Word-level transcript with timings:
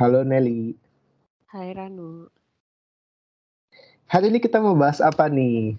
Halo 0.00 0.24
Nelly. 0.24 0.72
Hai 1.52 1.76
Ranu. 1.76 2.32
Hari 4.08 4.32
ini 4.32 4.40
kita 4.40 4.56
mau 4.56 4.72
bahas 4.72 4.96
apa 5.04 5.28
nih? 5.28 5.76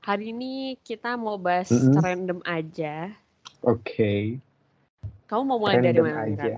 Hari 0.00 0.32
ini 0.32 0.80
kita 0.80 1.12
mau 1.20 1.36
bahas 1.36 1.68
Mm-mm. 1.68 2.00
random 2.00 2.40
aja. 2.48 3.12
Oke. 3.60 4.40
Kamu 5.28 5.44
mau 5.44 5.60
mulai 5.60 5.76
dari 5.76 6.00
Random 6.00 6.08
mana 6.08 6.24
nih, 6.24 6.36
Ran? 6.40 6.40
aja. 6.40 6.54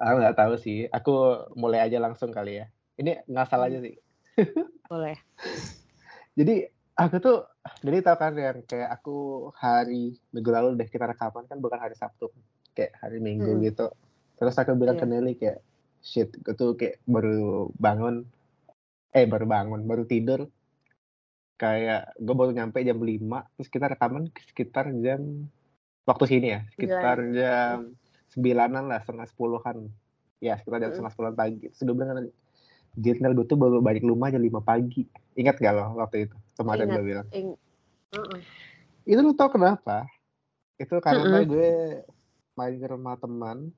Aku 0.00 0.14
nggak 0.24 0.38
tahu 0.40 0.54
sih. 0.56 0.88
Aku 0.88 1.12
mulai 1.52 1.84
aja 1.84 2.00
langsung 2.00 2.32
kali 2.32 2.64
ya. 2.64 2.72
Ini 2.96 3.28
ngasal 3.28 3.60
aja 3.60 3.84
sih. 3.84 4.00
Boleh. 4.88 5.20
Jadi 6.40 6.72
aku 6.96 7.20
tuh, 7.20 7.44
jadi 7.84 8.00
tahu 8.00 8.16
kan 8.16 8.32
yang 8.32 8.64
kayak 8.64 8.96
aku 8.96 9.52
hari 9.60 10.16
minggu 10.32 10.48
lalu 10.48 10.80
deh 10.80 10.88
kita 10.88 11.04
rekaman 11.04 11.44
kan 11.44 11.60
bukan 11.60 11.84
hari 11.84 11.92
Sabtu, 12.00 12.32
kayak 12.72 12.96
hari 12.96 13.20
Minggu 13.20 13.60
Mm-mm. 13.60 13.68
gitu. 13.68 13.92
Terus 14.40 14.56
aku 14.56 14.72
bilang 14.72 14.96
ke 14.96 15.04
Iya. 15.04 15.12
Nelly 15.12 15.34
kayak 15.36 15.58
shit, 16.00 16.32
gue 16.32 16.56
tuh 16.56 16.72
kayak 16.80 17.04
baru 17.04 17.68
bangun, 17.76 18.24
eh 19.12 19.28
baru 19.28 19.44
bangun, 19.44 19.84
baru 19.84 20.08
tidur. 20.08 20.48
Kayak 21.60 22.16
gue 22.16 22.32
baru 22.32 22.56
nyampe 22.56 22.80
jam 22.80 22.96
5, 22.96 23.44
terus 23.60 23.68
kita 23.68 23.92
rekaman 23.92 24.32
sekitar 24.48 24.88
jam 25.04 25.44
waktu 26.08 26.24
sini 26.24 26.56
ya, 26.56 26.60
sekitar 26.72 27.20
jam 27.36 27.92
sembilanan 28.32 28.88
lah, 28.88 29.04
setengah 29.04 29.28
sepuluhan. 29.28 29.92
Ya, 30.40 30.56
sekitar 30.56 30.80
jam 30.80 30.88
Mm-mm. 30.88 30.96
setengah 30.96 31.12
sepuluhan 31.12 31.36
pagi. 31.36 31.68
Terus 31.68 31.84
gue 31.84 31.92
bilang 31.92 32.08
kan, 32.16 32.26
Nel, 32.96 33.34
gue 33.36 33.44
tuh 33.44 33.60
baru 33.60 33.84
balik 33.84 34.08
rumah 34.08 34.32
jam 34.32 34.40
5 34.40 34.64
pagi. 34.64 35.04
Ingat 35.36 35.60
gak 35.60 35.72
lo 35.76 36.00
waktu 36.00 36.24
itu? 36.24 36.36
Kemarin 36.56 36.88
gue 36.88 37.04
bilang. 37.04 37.28
Ing- 37.36 37.60
Uh-uh. 38.10 38.40
Itu 39.06 39.20
lo 39.22 39.36
tau 39.36 39.52
kenapa? 39.52 40.08
Itu 40.80 40.96
karena 41.04 41.44
Mm-mm. 41.44 41.46
gue 41.46 41.70
main 42.56 42.74
ke 42.74 42.86
rumah 42.88 43.20
teman, 43.20 43.68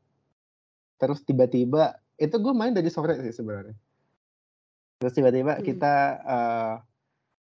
terus 1.02 1.26
tiba-tiba, 1.26 1.98
itu 2.14 2.38
gue 2.38 2.54
main 2.54 2.70
dari 2.70 2.86
sore 2.86 3.18
sih 3.18 3.34
sebenarnya. 3.34 3.74
Terus 5.02 5.18
tiba-tiba 5.18 5.58
Hmm. 5.58 5.66
kita 5.66 5.94
eh, 6.22 6.74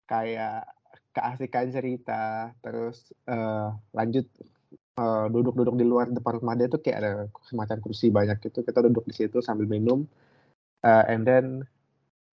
kayak 0.09 0.65
keasikan 1.13 1.69
cerita, 1.69 2.49
terus 2.65 3.13
eh, 3.29 3.69
lanjut 3.93 4.25
eh, 4.97 5.25
duduk-duduk 5.29 5.77
di 5.77 5.85
luar 5.85 6.09
depan 6.09 6.41
rumah 6.41 6.57
dia 6.57 6.65
tuh 6.65 6.81
kayak 6.81 6.97
ada 6.97 7.13
semacam 7.45 7.77
kursi 7.77 8.09
banyak 8.09 8.41
gitu. 8.41 8.65
Kita 8.65 8.81
duduk 8.81 9.05
di 9.05 9.13
situ 9.13 9.37
sambil 9.45 9.69
minum, 9.69 10.09
eh, 10.81 11.03
and 11.13 11.29
then 11.29 11.61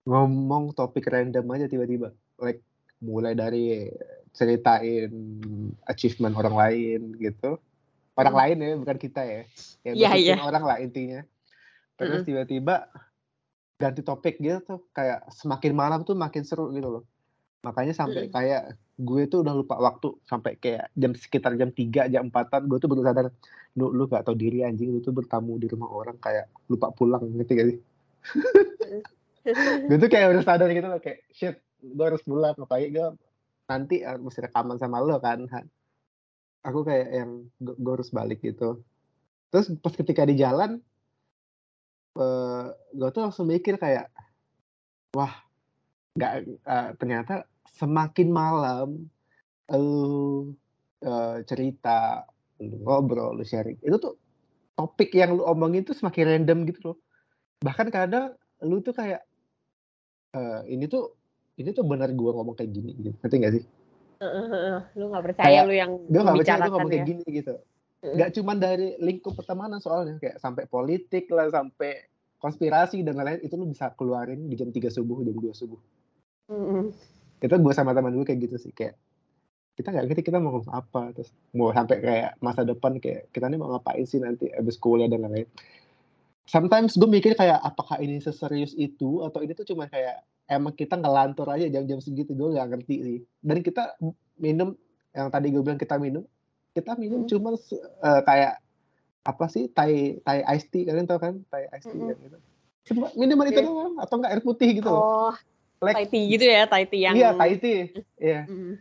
ngomong 0.08 0.72
topik 0.72 1.04
random 1.12 1.44
aja 1.52 1.68
tiba-tiba. 1.68 2.16
Like 2.40 2.64
mulai 3.04 3.36
dari 3.36 3.92
ceritain 4.32 5.12
achievement 5.84 6.32
orang 6.32 6.56
lain 6.56 7.00
gitu. 7.20 7.60
Orang 8.20 8.34
Hmm. 8.36 8.42
lain 8.44 8.56
ya, 8.60 8.72
bukan 8.76 8.98
kita 9.00 9.20
ya. 9.24 9.40
Yang 9.82 9.94
Iya, 9.96 10.08
gosipin 10.12 10.28
iya. 10.28 10.36
orang 10.44 10.64
lah 10.64 10.76
intinya. 10.78 11.20
Terus 11.96 12.20
Mm-mm. 12.20 12.28
tiba-tiba 12.28 12.76
ganti 13.76 14.00
topik 14.04 14.36
gitu 14.36 14.60
tuh 14.60 14.80
kayak 14.92 15.24
semakin 15.32 15.72
malam 15.72 16.00
tuh 16.04 16.12
makin 16.12 16.44
seru 16.44 16.68
gitu 16.70 17.00
loh. 17.00 17.04
Makanya 17.60 17.92
sampai 17.92 18.28
Mm-mm. 18.28 18.34
kayak 18.36 18.62
gue 19.00 19.22
tuh 19.24 19.40
udah 19.40 19.56
lupa 19.56 19.80
waktu 19.80 20.12
sampai 20.28 20.60
kayak 20.60 20.92
jam 20.92 21.16
sekitar 21.16 21.56
jam 21.56 21.72
3 21.72 22.12
jam 22.12 22.28
4-an 22.28 22.68
gue 22.68 22.76
tuh 22.76 22.88
baru 22.92 23.00
sadar 23.00 23.32
lu 23.72 23.96
lu 23.96 24.04
gak 24.04 24.28
tau 24.28 24.36
diri 24.36 24.60
anjing 24.60 24.92
lu 24.92 25.00
tuh 25.00 25.16
bertamu 25.16 25.56
di 25.56 25.64
rumah 25.72 25.88
orang 25.88 26.20
kayak 26.20 26.52
lupa 26.68 26.92
pulang 26.92 27.24
ngerti 27.24 27.52
gak 27.56 27.66
sih? 27.72 27.78
gue 29.88 29.96
tuh 29.96 30.10
kayak 30.12 30.36
udah 30.36 30.44
sadar 30.44 30.68
gitu 30.68 30.84
loh 30.84 31.00
kayak 31.00 31.24
shit 31.32 31.56
gue 31.80 32.04
harus 32.04 32.20
pulang 32.20 32.52
apalagi 32.52 32.92
gue 32.92 33.08
nanti 33.64 34.04
eh, 34.04 34.20
mesti 34.20 34.44
rekaman 34.44 34.76
sama 34.76 35.00
lo 35.00 35.16
kan. 35.16 35.48
Aku 36.60 36.80
kayak 36.84 37.08
yang 37.12 37.30
gue, 37.60 37.74
gue 37.76 37.92
harus 37.92 38.10
balik 38.12 38.40
gitu. 38.44 38.84
Terus 39.50 39.66
pas 39.80 39.94
ketika 39.94 40.22
di 40.28 40.38
jalan 40.38 40.78
eh 42.18 42.66
gue 42.90 43.08
tuh 43.14 43.22
langsung 43.22 43.46
mikir 43.46 43.78
kayak 43.78 44.10
wah 45.14 45.30
nggak 46.18 46.32
eh, 46.66 46.88
ternyata 46.98 47.46
semakin 47.78 48.28
malam 48.34 48.88
lu 49.70 50.50
eh, 51.06 51.38
cerita 51.46 52.26
lu 52.58 52.82
ngobrol 52.82 53.38
lu 53.38 53.46
sharing 53.46 53.78
itu 53.78 53.96
tuh 53.96 54.18
topik 54.74 55.14
yang 55.14 55.38
lu 55.38 55.46
omongin 55.46 55.86
tuh 55.86 55.94
semakin 55.94 56.36
random 56.36 56.66
gitu 56.66 56.80
loh. 56.92 56.96
Bahkan 57.62 57.88
kadang 57.94 58.34
lu 58.64 58.82
tuh 58.82 58.92
kayak 58.96 59.22
eh, 60.34 60.60
ini 60.66 60.84
tuh 60.90 61.14
ini 61.60 61.70
tuh 61.76 61.84
benar 61.86 62.10
gua 62.16 62.34
ngomong 62.36 62.58
kayak 62.58 62.70
gini 62.74 62.90
gitu. 62.98 63.14
Ngerti 63.22 63.36
gak 63.38 63.54
sih 63.54 63.64
Lu 64.94 65.04
nggak 65.08 65.24
percaya 65.32 65.48
Kayak, 65.48 65.64
lu 65.64 65.74
yang 65.74 65.92
gue 65.96 66.20
gak 66.20 66.36
percaya 66.36 66.58
tuh 66.60 66.72
ngomong 66.76 66.90
ya? 66.90 66.94
kayak 67.00 67.08
gini 67.08 67.24
gitu 67.28 67.54
Mm. 68.00 68.16
nggak 68.16 68.30
cuman 68.32 68.56
dari 68.56 68.96
lingkup 68.96 69.36
pertemanan 69.36 69.76
soalnya 69.76 70.16
kayak 70.24 70.40
sampai 70.40 70.64
politik 70.64 71.28
lah 71.36 71.52
sampai 71.52 72.08
konspirasi 72.40 73.04
dan 73.04 73.20
lain-lain 73.20 73.44
itu 73.44 73.52
lu 73.60 73.68
bisa 73.68 73.92
keluarin 73.92 74.48
di 74.48 74.56
jam 74.56 74.72
3 74.72 74.88
subuh 74.88 75.20
jam 75.20 75.36
2 75.36 75.52
subuh 75.52 75.76
Mm-mm. 76.48 76.96
itu 77.44 77.56
gue 77.60 77.74
sama 77.76 77.92
teman 77.92 78.16
gue 78.16 78.24
kayak 78.24 78.40
gitu 78.48 78.56
sih 78.56 78.72
kayak 78.72 78.96
kita 79.76 79.92
nggak 79.92 80.04
ngerti 80.08 80.32
kita 80.32 80.40
mau 80.40 80.56
ngomong 80.56 80.72
apa 80.72 81.12
terus 81.12 81.28
mau 81.52 81.76
sampai 81.76 82.00
kayak 82.00 82.30
masa 82.40 82.64
depan 82.64 82.96
kayak 83.04 83.28
kita 83.36 83.52
nih 83.52 83.60
mau 83.60 83.68
ngapain 83.68 84.08
sih 84.08 84.16
nanti 84.16 84.48
abis 84.48 84.80
kuliah 84.80 85.04
dan 85.04 85.20
lain-lain 85.20 85.44
sometimes 86.48 86.96
gue 86.96 87.04
mikir 87.04 87.36
kayak 87.36 87.60
apakah 87.60 88.00
ini 88.00 88.16
seserius 88.16 88.72
itu 88.80 89.20
atau 89.28 89.44
ini 89.44 89.52
tuh 89.52 89.68
cuma 89.68 89.92
kayak 89.92 90.24
emang 90.50 90.74
kita 90.74 90.98
ngelantur 90.98 91.46
aja 91.46 91.70
jam-jam 91.70 92.02
segitu 92.02 92.34
gue 92.34 92.48
nggak 92.50 92.68
ngerti 92.68 92.96
sih 92.98 93.18
dan 93.38 93.62
kita 93.62 93.94
minum 94.34 94.74
yang 95.14 95.30
tadi 95.30 95.46
gue 95.48 95.62
bilang 95.62 95.78
kita 95.78 95.94
minum 95.96 96.26
kita 96.70 96.98
minum 96.98 97.22
Mm. 97.22 97.28
cuma 97.30 97.54
se- 97.54 97.78
eh, 97.78 98.22
kayak 98.22 98.58
apa 99.22 99.44
sih 99.46 99.70
thai 99.70 100.18
thai 100.20 100.42
iced 100.58 100.68
tea 100.68 100.82
kalian 100.84 101.06
tau 101.06 101.22
kan 101.22 101.38
thai 101.46 101.70
iced 101.70 101.86
tea 101.86 101.98
Mm-mm. 101.98 102.10
kan 102.10 102.16
gitu 102.18 102.38
cuma 102.90 103.06
minuman 103.14 103.46
itu 103.46 103.60
Iya. 103.60 103.68
doang 103.68 103.94
atau 103.96 104.14
enggak 104.18 104.32
air 104.34 104.42
putih 104.42 104.70
gitu 104.74 104.90
Oh, 104.90 105.30
like 105.78 105.94
Thai 105.94 106.06
tea 106.08 106.24
gitu 106.34 106.44
ya, 106.44 106.62
Thai 106.66 106.84
tea 106.84 107.00
yang 107.06 107.14
iya 107.14 107.30
thai 107.32 107.54
tea 107.56 107.80
iya 108.18 108.40
Mm. 108.44 108.74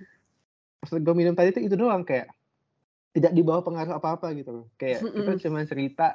maksud 0.79 0.99
gue 0.99 1.13
minum 1.13 1.35
tadi 1.35 1.53
itu 1.53 1.61
itu 1.61 1.75
doang 1.75 2.01
kayak 2.01 2.33
tidak 3.11 3.33
dibawa 3.33 3.61
pengaruh 3.61 3.93
apa-apa 3.95 4.33
gitu 4.33 4.49
loh 4.53 4.65
kayak 4.73 5.05
kita 5.05 5.31
Mm-mm. 5.33 5.41
cuma 5.43 5.59
cerita 5.65 6.07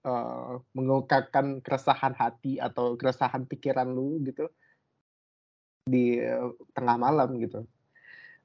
eh, 0.00 0.52
mengungkapkan 0.72 1.60
keresahan 1.60 2.12
hati 2.12 2.56
atau 2.56 2.96
keresahan 2.96 3.44
pikiran 3.44 3.86
lu 3.86 4.18
gitu 4.24 4.48
di 5.86 6.20
eh, 6.20 6.50
tengah 6.76 6.96
malam 7.00 7.36
gitu. 7.40 7.64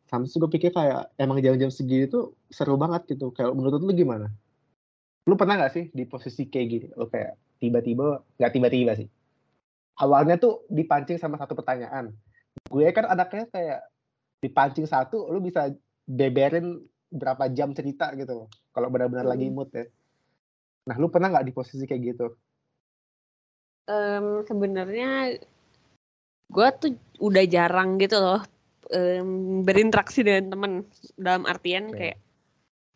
Sampai 0.05 0.29
gue 0.29 0.49
pikir 0.53 0.69
kayak 0.69 1.17
emang 1.17 1.41
jam-jam 1.41 1.73
segini 1.73 2.05
tuh 2.05 2.37
seru 2.53 2.77
banget 2.77 3.09
gitu. 3.17 3.33
Kayak 3.33 3.57
menurut 3.57 3.81
lu 3.81 3.91
gimana? 3.91 4.29
Lu 5.25 5.33
pernah 5.33 5.57
nggak 5.57 5.73
sih 5.73 5.85
di 5.89 6.05
posisi 6.05 6.45
kayak 6.45 6.67
gini? 6.69 6.87
Lu 6.93 7.09
kayak 7.09 7.35
tiba-tiba 7.57 8.21
nggak 8.37 8.51
tiba-tiba 8.53 8.93
sih. 8.93 9.09
Awalnya 9.97 10.37
tuh 10.37 10.67
dipancing 10.69 11.17
sama 11.17 11.41
satu 11.41 11.57
pertanyaan. 11.57 12.13
Gue 12.69 12.85
kan 12.93 13.09
anaknya 13.09 13.49
kayak 13.49 13.79
dipancing 14.43 14.85
satu 14.85 15.25
lu 15.33 15.41
bisa 15.41 15.73
beberin 16.05 16.85
berapa 17.09 17.49
jam 17.49 17.73
cerita 17.73 18.11
gitu 18.13 18.45
kalau 18.75 18.87
benar-benar 18.93 19.25
lagi 19.25 19.49
Mm. 19.49 19.55
mood 19.55 19.69
ya. 19.73 19.89
Nah 20.85 20.95
lu 21.01 21.09
pernah 21.09 21.33
nggak 21.33 21.49
di 21.49 21.53
posisi 21.55 21.89
kayak 21.89 22.01
gitu? 22.13 22.27
Em, 23.89 24.45
sebenarnya 24.45 25.37
gue 26.55 26.67
tuh 26.79 26.91
udah 27.19 27.43
jarang 27.45 27.99
gitu 27.99 28.15
loh 28.15 28.41
em, 28.95 29.61
berinteraksi 29.67 30.23
dengan 30.23 30.55
temen 30.55 30.73
dalam 31.19 31.43
artian 31.43 31.91
Oke. 31.91 31.99
kayak 31.99 32.17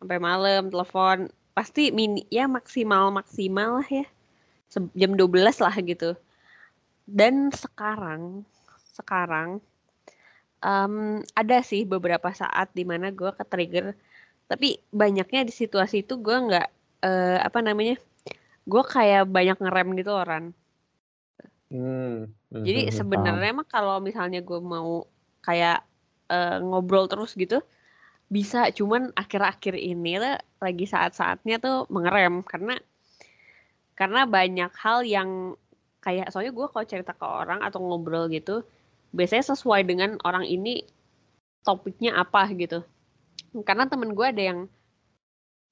sampai 0.00 0.18
malam 0.18 0.72
telepon 0.72 1.28
pasti 1.52 1.92
mini 1.92 2.24
ya 2.32 2.48
maksimal 2.48 3.12
maksimal 3.12 3.84
lah 3.84 3.88
ya 3.92 4.06
jam 4.96 5.12
12 5.12 5.60
lah 5.60 5.76
gitu 5.84 6.16
dan 7.04 7.52
sekarang 7.52 8.48
sekarang 8.96 9.60
em, 10.64 11.20
ada 11.36 11.58
sih 11.60 11.84
beberapa 11.84 12.32
saat 12.32 12.72
di 12.72 12.88
mana 12.88 13.12
gue 13.12 13.28
ke 13.36 13.44
trigger 13.44 13.92
tapi 14.48 14.80
banyaknya 14.90 15.46
di 15.46 15.52
situasi 15.52 16.02
itu 16.02 16.16
gue 16.16 16.34
nggak 16.34 16.68
eh, 17.04 17.38
apa 17.38 17.60
namanya 17.60 18.00
gue 18.64 18.82
kayak 18.82 19.28
banyak 19.28 19.58
ngerem 19.60 19.88
gitu 20.00 20.12
hmm. 21.70 22.39
Jadi 22.50 22.90
mhm, 22.90 22.94
sebenarnya 22.94 23.52
mah 23.54 23.66
kalau 23.70 24.02
misalnya 24.02 24.42
gue 24.42 24.58
mau 24.58 25.06
kayak 25.46 25.86
eh, 26.28 26.58
ngobrol 26.58 27.06
terus 27.06 27.34
gitu 27.38 27.62
bisa, 28.30 28.70
cuman 28.70 29.10
akhir-akhir 29.18 29.74
ini 29.74 30.22
tuh 30.22 30.38
lagi 30.62 30.86
saat-saatnya 30.86 31.58
tuh 31.58 31.90
mengerem 31.90 32.46
karena 32.46 32.78
karena 33.98 34.22
banyak 34.22 34.70
hal 34.78 35.02
yang 35.02 35.58
kayak 35.98 36.30
soalnya 36.30 36.54
gue 36.54 36.66
kalau 36.70 36.86
cerita 36.86 37.12
ke 37.12 37.26
orang 37.26 37.60
atau 37.60 37.82
ngobrol 37.82 38.30
gitu 38.30 38.62
biasanya 39.10 39.50
sesuai 39.50 39.82
dengan 39.82 40.16
orang 40.22 40.46
ini 40.46 40.86
topiknya 41.66 42.16
apa 42.16 42.48
gitu. 42.54 42.86
Karena 43.66 43.90
temen 43.90 44.14
gue 44.14 44.26
ada 44.26 44.42
yang 44.42 44.60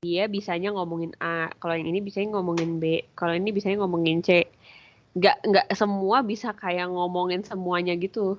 dia 0.03 0.31
bisanya 0.31 0.75
ngomongin 0.75 1.15
A, 1.19 1.51
kalau 1.59 1.75
yang 1.75 1.91
ini 1.91 2.03
bisanya 2.03 2.39
ngomongin 2.39 2.79
B, 2.79 3.07
kalau 3.19 3.35
ini 3.35 3.51
bisanya 3.51 3.83
ngomongin 3.83 4.23
C. 4.23 4.47
Nggak 5.19 5.37
nggak 5.43 5.67
semua 5.75 6.23
bisa 6.23 6.55
kayak 6.55 6.89
ngomongin 6.89 7.43
semuanya 7.43 7.99
gitu. 7.99 8.39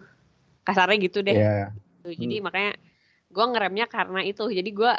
Kasarnya 0.64 0.98
gitu 1.04 1.20
deh. 1.20 1.36
Iya. 1.36 1.76
Gitu. 2.08 2.24
Jadi 2.24 2.36
makanya 2.40 2.74
gue 3.30 3.46
ngeremnya 3.46 3.86
karena 3.92 4.24
itu. 4.24 4.48
Jadi 4.48 4.70
gue 4.72 4.94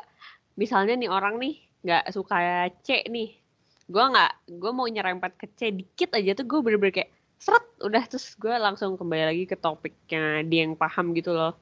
misalnya 0.60 0.94
nih 1.00 1.10
orang 1.10 1.40
nih 1.40 1.56
nggak 1.80 2.12
suka 2.12 2.68
C 2.84 3.08
nih, 3.08 3.32
gue 3.88 4.04
nggak 4.04 4.32
gue 4.60 4.72
mau 4.76 4.84
nyerempet 4.84 5.32
ke 5.40 5.46
C 5.56 5.72
dikit 5.72 6.12
aja 6.12 6.36
tuh 6.36 6.44
gue 6.44 6.60
bener-bener 6.60 6.92
kayak 6.92 7.10
seret 7.40 7.64
udah 7.80 8.04
terus 8.04 8.36
gue 8.36 8.52
langsung 8.52 9.00
kembali 9.00 9.32
lagi 9.32 9.44
ke 9.48 9.56
topiknya 9.56 10.44
dia 10.44 10.68
yang 10.68 10.76
paham 10.76 11.16
gitu 11.16 11.32
loh 11.32 11.56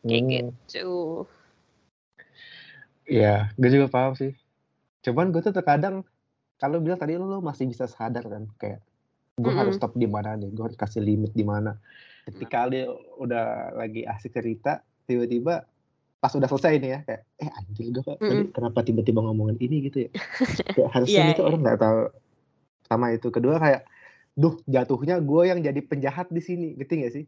kayak 0.00 0.24
Hmm. 0.24 0.30
gitu 0.32 0.88
Iya, 3.10 3.50
gue 3.58 3.70
juga 3.74 3.90
paham 3.90 4.14
sih. 4.14 4.38
Cuman 5.02 5.34
gue 5.34 5.42
tuh 5.42 5.50
terkadang 5.50 6.06
kalau 6.62 6.78
bilang 6.78 6.94
tadi 6.94 7.18
lu 7.18 7.42
masih 7.42 7.66
bisa 7.66 7.90
sadar 7.90 8.22
kan 8.22 8.46
kayak 8.54 8.80
gue 9.40 9.52
harus 9.52 9.74
Mm-mm. 9.76 9.80
stop 9.80 9.96
di 9.96 10.04
mana 10.04 10.36
nih, 10.36 10.52
gue 10.52 10.64
harus 10.68 10.78
kasih 10.78 11.00
limit 11.00 11.32
di 11.32 11.42
mana. 11.42 11.80
Ketika 12.28 12.68
dia 12.68 12.92
udah 13.16 13.74
lagi 13.74 14.04
asik 14.04 14.36
cerita, 14.36 14.84
tiba-tiba 15.08 15.64
pas 16.20 16.32
udah 16.36 16.44
selesai 16.52 16.76
nih 16.84 16.90
ya 16.92 17.00
kayak 17.08 17.22
eh 17.40 17.48
anjir 17.48 17.86
gue 17.96 18.04
tadi 18.04 18.20
Mm-mm. 18.20 18.52
kenapa 18.52 18.84
tiba-tiba 18.84 19.24
ngomongin 19.24 19.56
ini 19.56 19.88
gitu 19.88 20.04
ya. 20.04 20.10
Kayak 20.76 20.90
harusnya 20.92 21.22
Iya, 21.24 21.32
itu 21.32 21.42
orang 21.42 21.60
nggak 21.64 21.80
tahu 21.80 22.00
sama 22.84 23.06
itu. 23.16 23.28
Kedua 23.32 23.56
kayak 23.56 23.82
duh 24.36 24.54
jatuhnya 24.68 25.16
gue 25.18 25.42
yang 25.48 25.58
jadi 25.64 25.80
penjahat 25.80 26.28
di 26.28 26.42
sini, 26.44 26.68
gitu 26.76 26.92
gak 27.00 27.12
sih? 27.16 27.24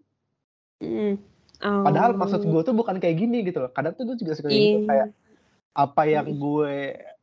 Mm. 0.84 1.16
Padahal 1.62 2.12
maksud 2.18 2.42
Oh, 2.44 2.58
gue 2.58 2.62
tuh 2.68 2.74
bukan 2.76 3.00
kayak 3.00 3.16
gini 3.16 3.46
gitu 3.46 3.64
loh. 3.64 3.70
Kadang 3.72 3.96
tuh 3.96 4.12
gue 4.12 4.16
juga 4.20 4.36
suka 4.36 4.50
kayak 4.50 4.60
gitu 4.60 4.78
kayak 4.86 5.08
iya. 5.08 5.16
apa 5.72 6.02
yang 6.04 6.26
Mm. 6.28 6.36
gue 6.36 6.74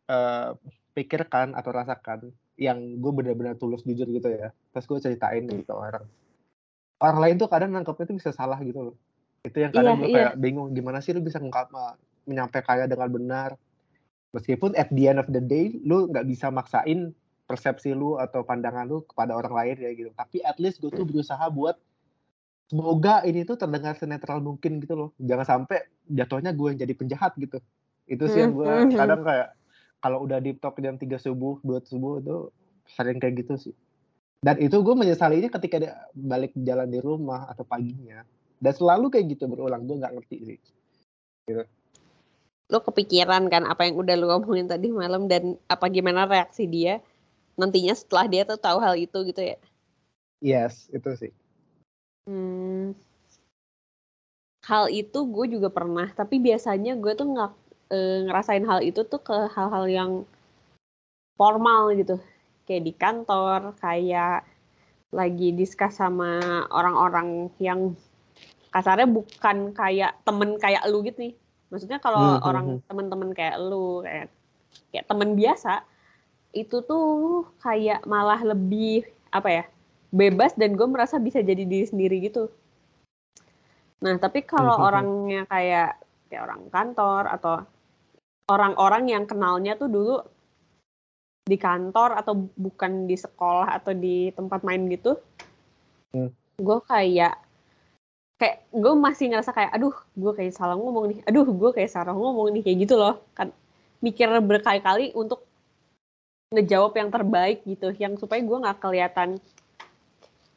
eh, 0.09 0.50
pikirkan 0.97 1.53
atau 1.53 1.69
rasakan 1.69 2.33
yang 2.60 3.00
gue 3.00 3.12
benar-benar 3.16 3.56
tulus 3.56 3.88
jujur 3.88 4.04
gitu 4.06 4.28
ya 4.28 4.52
terus 4.76 4.86
gue 4.86 5.00
ceritain 5.00 5.48
Mm. 5.48 5.64
ke 5.64 5.72
orang 5.72 6.04
orang 7.00 7.20
lain 7.24 7.36
tuh 7.40 7.48
kadang 7.48 7.72
nangkepnya 7.72 8.06
tuh 8.06 8.18
bisa 8.20 8.30
salah 8.36 8.60
gitu 8.60 8.92
loh 8.92 8.96
itu 9.40 9.56
yang 9.56 9.72
Iya, 9.72 9.80
kadang 9.80 9.96
gue 9.98 10.10
iya. 10.12 10.16
kayak 10.20 10.34
bingung 10.36 10.68
gimana 10.76 11.00
sih 11.00 11.16
lu 11.16 11.24
bisa 11.24 11.40
ngungkap 11.40 11.72
menyampaikannya 12.28 12.92
dengan 12.92 13.08
benar 13.08 13.50
meskipun 14.36 14.76
at 14.76 14.92
the 14.92 15.08
end 15.08 15.18
of 15.18 15.32
the 15.32 15.40
day 15.40 15.80
lu 15.82 16.12
nggak 16.12 16.28
bisa 16.28 16.52
maksain 16.52 17.16
persepsi 17.48 17.96
lu 17.96 18.20
atau 18.20 18.44
pandangan 18.44 18.86
lu 18.86 19.02
kepada 19.08 19.34
orang 19.34 19.56
lain 19.56 19.76
ya 19.80 19.90
gitu 19.96 20.12
tapi 20.14 20.44
at 20.44 20.60
least 20.60 20.84
gue 20.84 20.92
tuh 20.92 21.08
berusaha 21.08 21.42
buat 21.50 21.80
semoga 22.70 23.26
ini 23.26 23.42
tuh 23.42 23.58
terdengar 23.58 23.98
senetral 23.98 24.44
mungkin 24.44 24.78
gitu 24.78 24.94
loh 24.94 25.10
jangan 25.18 25.66
sampai 25.66 25.88
jatuhnya 26.06 26.54
gue 26.54 26.68
yang 26.76 26.80
jadi 26.84 26.94
penjahat 26.94 27.34
gitu 27.40 27.58
itu 28.06 28.24
sih 28.28 28.44
yang 28.44 28.54
gue 28.54 28.66
Mhm. 28.68 28.94
kadang 28.94 29.22
kayak 29.24 29.48
kalau 30.00 30.24
udah 30.24 30.40
deep 30.40 30.63
talk 30.63 30.80
jam 30.80 30.96
3 30.96 31.19
subuh 31.19 31.60
2 31.63 31.84
subuh 31.84 32.24
itu 32.24 32.38
sering 32.96 33.19
kayak 33.19 33.46
gitu 33.46 33.56
sih. 33.69 33.75
Dan 34.40 34.56
itu 34.63 34.80
gue 34.80 34.96
menyesalinya 34.96 35.51
ketika 35.51 35.75
dia 35.84 35.94
balik 36.16 36.56
jalan 36.56 36.88
di 36.88 37.00
rumah 37.04 37.51
atau 37.51 37.68
paginya. 37.68 38.24
Dan 38.60 38.72
selalu 38.72 39.12
kayak 39.12 39.36
gitu 39.36 39.51
berulang 39.51 39.84
gue 39.84 40.00
nggak 40.00 40.13
ngerti 40.16 40.38
sih. 40.48 40.60
Lo 42.72 42.80
kepikiran 42.80 43.51
kan 43.51 43.68
apa 43.68 43.88
yang 43.88 44.00
udah 44.00 44.16
lu 44.16 44.31
omongin 44.31 44.72
tadi 44.72 44.88
malam 44.92 45.28
dan 45.28 45.60
apa 45.68 45.92
gimana 45.92 46.24
reaksi 46.24 46.69
dia 46.69 47.04
nantinya 47.60 47.92
setelah 47.92 48.25
dia 48.31 48.48
tuh 48.48 48.56
tahu 48.56 48.80
hal 48.80 48.96
itu 48.96 49.19
gitu 49.28 49.44
ya. 49.44 49.60
yes 50.40 50.88
itu 50.96 51.12
sih. 51.19 51.31
Hmm, 52.24 52.96
hal 54.63 54.88
itu 54.94 55.19
gue 55.28 55.46
juga 55.60 55.68
pernah, 55.74 56.07
tapi 56.16 56.40
biasanya 56.40 56.96
gue 56.96 57.12
tuh 57.18 57.28
nggak 57.28 57.51
eh, 57.95 58.18
ngerasain 58.25 58.65
hal 58.69 58.80
itu 58.89 59.01
tuh 59.12 59.21
ke 59.27 59.36
hal-hal 59.56 59.86
yang 59.89 60.12
formal 61.39 61.83
gitu, 62.00 62.15
kayak 62.68 62.83
di 62.88 62.94
kantor, 63.03 63.62
kayak 63.83 64.44
lagi 65.19 65.50
diskus 65.59 65.97
sama 66.01 66.31
orang-orang 66.69 67.50
yang 67.57 67.80
kasarnya 68.75 69.07
bukan 69.09 69.74
kayak 69.74 70.12
temen 70.27 70.50
kayak 70.63 70.83
lu 70.91 71.01
gitu 71.07 71.18
nih. 71.25 71.33
Maksudnya 71.74 71.97
kalau 72.06 72.19
Hmm, 72.19 72.38
hmm, 72.44 72.44
orang 72.50 72.65
hmm. 72.65 72.80
temen-temen 72.89 73.30
kayak 73.33 73.57
lu, 73.62 74.06
kayak 74.06 74.27
kayak 74.94 75.06
temen 75.09 75.30
biasa, 75.39 75.74
itu 76.53 76.77
tuh 76.86 77.07
kayak 77.62 78.06
malah 78.09 78.41
lebih 78.41 79.06
apa 79.33 79.50
ya 79.50 79.63
bebas 80.09 80.53
dan 80.57 80.74
gue 80.77 80.88
merasa 80.89 81.18
bisa 81.21 81.39
jadi 81.41 81.63
diri 81.65 81.86
sendiri 81.86 82.18
gitu. 82.25 82.50
Nah 84.03 84.15
tapi 84.24 84.39
kalau 84.47 84.75
Hmm, 84.75 84.77
hmm, 84.77 84.89
hmm. 84.94 85.06
orangnya 85.06 85.41
kayak 85.50 85.89
kayak 86.30 86.44
orang 86.45 86.62
kantor 86.75 87.24
atau 87.36 87.53
orang-orang 88.50 89.13
yang 89.13 89.24
kenalnya 89.30 89.78
tuh 89.78 89.88
dulu 89.88 90.18
di 91.46 91.57
kantor 91.57 92.18
atau 92.18 92.34
bukan 92.57 93.06
di 93.10 93.18
sekolah 93.18 93.74
atau 93.78 93.94
di 93.94 94.30
tempat 94.34 94.62
main 94.66 94.86
gitu, 94.90 95.18
Hmm. 96.10 96.34
gue 96.57 96.80
kayak 96.90 97.38
kayak 98.42 98.66
gue 98.74 98.94
masih 98.98 99.30
ngerasa 99.30 99.54
kayak 99.54 99.78
aduh 99.78 99.94
gue 100.18 100.31
kayak 100.34 100.57
salah 100.57 100.74
ngomong 100.74 101.06
nih, 101.13 101.19
aduh 101.30 101.46
gue 101.46 101.69
kayak 101.69 101.94
salah 101.94 102.18
ngomong 102.18 102.50
nih 102.50 102.66
kayak 102.66 102.78
gitu 102.90 102.98
loh 102.98 103.22
kan 103.38 103.54
mikir 104.01 104.25
berkali-kali 104.42 105.13
untuk 105.13 105.46
ngejawab 106.50 106.98
yang 106.98 107.13
terbaik 107.13 107.62
gitu, 107.62 107.94
yang 108.01 108.18
supaya 108.18 108.42
gue 108.42 108.57
nggak 108.57 108.81
kelihatan 108.81 109.38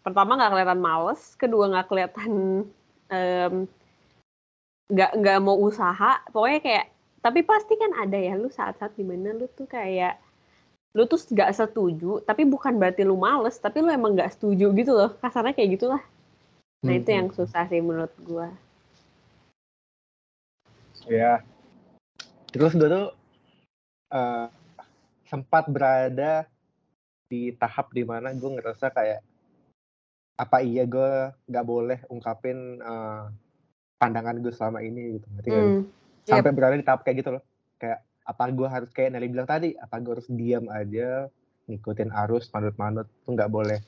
pertama 0.00 0.41
nggak 0.41 0.53
kelihatan 0.56 0.81
males, 0.81 1.21
kedua 1.37 1.69
nggak 1.69 1.87
kelihatan 1.93 2.31
em, 3.12 3.55
nggak 4.89 5.11
nggak 5.21 5.39
mau 5.44 5.61
usaha, 5.61 6.25
pokoknya 6.33 6.61
kayak 6.65 6.87
tapi 7.23 7.47
pasti 7.47 7.79
kan 7.79 7.95
ada 8.03 8.19
ya 8.19 8.35
lu 8.35 8.51
saat-saat 8.51 8.99
di 8.99 9.07
mana 9.07 9.33
lu 9.33 9.47
tuh 9.47 9.71
kayak 9.71 10.19
lu 10.93 11.09
tuh 11.09 11.17
nggak 11.17 11.57
setuju, 11.57 12.21
tapi 12.27 12.45
bukan 12.45 12.77
berarti 12.77 13.01
lu 13.07 13.17
males, 13.17 13.57
tapi 13.57 13.81
lu 13.81 13.89
emang 13.89 14.13
nggak 14.13 14.37
setuju 14.37 14.69
gitu 14.77 14.93
loh, 14.93 15.17
kasarnya 15.25 15.57
kayak 15.57 15.81
gitulah. 15.81 16.03
Nah 16.85 16.93
Hmm, 16.93 17.01
itu 17.01 17.11
yang 17.15 17.29
susah 17.33 17.65
sih 17.71 17.81
menurut 17.81 18.13
gua. 18.21 18.53
ya 21.11 21.43
terus 22.53 22.77
gue 22.77 22.87
tuh 22.87 23.09
eh, 24.13 24.47
sempat 25.27 25.67
berada 25.67 26.47
di 27.27 27.51
tahap 27.57 27.91
di 27.97 28.05
mana 28.05 28.37
gue 28.37 28.51
ngerasa 28.61 28.93
kayak 28.93 29.25
apa 30.37 30.59
iya 30.61 30.85
gue 30.85 31.33
nggak 31.49 31.67
boleh 31.67 31.99
ungkapin 32.13 32.79
eh, 32.79 33.25
pandangan 33.97 34.37
gue 34.43 34.53
selama 34.53 34.85
ini 34.85 35.17
gitu 35.19 35.27
ngerti? 35.32 35.51
Hmm. 35.51 36.02
Sampai 36.26 36.52
berada 36.55 36.74
di 36.79 36.86
tahap 36.86 37.02
kayak 37.02 37.24
gitu 37.24 37.31
loh. 37.38 37.43
Kayak 37.79 38.06
apa 38.22 38.44
gue 38.55 38.69
harus 38.70 38.91
kayak 38.94 39.10
Nelly 39.19 39.29
bilang 39.31 39.48
tadi 39.50 39.74
apa 39.74 39.98
gue 39.98 40.12
harus 40.14 40.29
diam 40.31 40.70
aja 40.70 41.26
ngikutin 41.67 42.10
arus 42.26 42.50
manut-manut 42.55 43.06
tuh 43.26 43.34
nggak 43.34 43.50
boleh. 43.50 43.79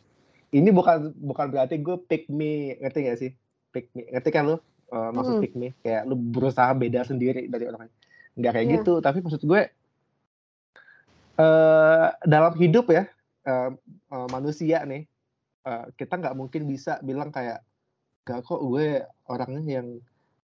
Ini 0.54 0.70
bukan 0.70 1.14
bukan 1.18 1.46
berarti 1.50 1.78
gue 1.82 1.96
pick 2.06 2.30
me 2.30 2.78
ngerti 2.78 2.98
gak 3.10 3.18
sih? 3.18 3.30
Pick 3.74 3.90
me 3.94 4.06
ngerti 4.10 4.30
kan 4.30 4.46
lu? 4.46 4.56
Eh, 4.90 5.10
maksud 5.10 5.38
Hmm. 5.38 5.42
pick 5.42 5.54
me 5.58 5.74
kayak 5.82 6.06
lu 6.06 6.14
berusaha 6.14 6.70
beda 6.74 7.02
sendiri 7.02 7.50
dari 7.50 7.64
orang 7.66 7.86
lain. 7.86 7.94
Nggak 8.38 8.52
kayak 8.54 8.66
Iya. 8.66 8.74
gitu 8.78 8.92
tapi 9.02 9.18
maksud 9.22 9.42
gue 9.42 9.62
eh 11.34 12.06
dalam 12.22 12.54
hidup 12.54 12.86
ya 12.94 13.10
eh, 13.44 13.70
eh, 14.14 14.26
manusia 14.30 14.86
nih 14.86 15.02
eh, 15.66 15.84
kita 15.98 16.14
nggak 16.22 16.36
mungkin 16.38 16.62
bisa 16.70 17.02
bilang 17.02 17.34
kayak 17.34 17.62
gak 18.24 18.40
kok 18.46 18.62
gue 18.62 19.04
orangnya 19.28 19.82
yang 19.82 20.00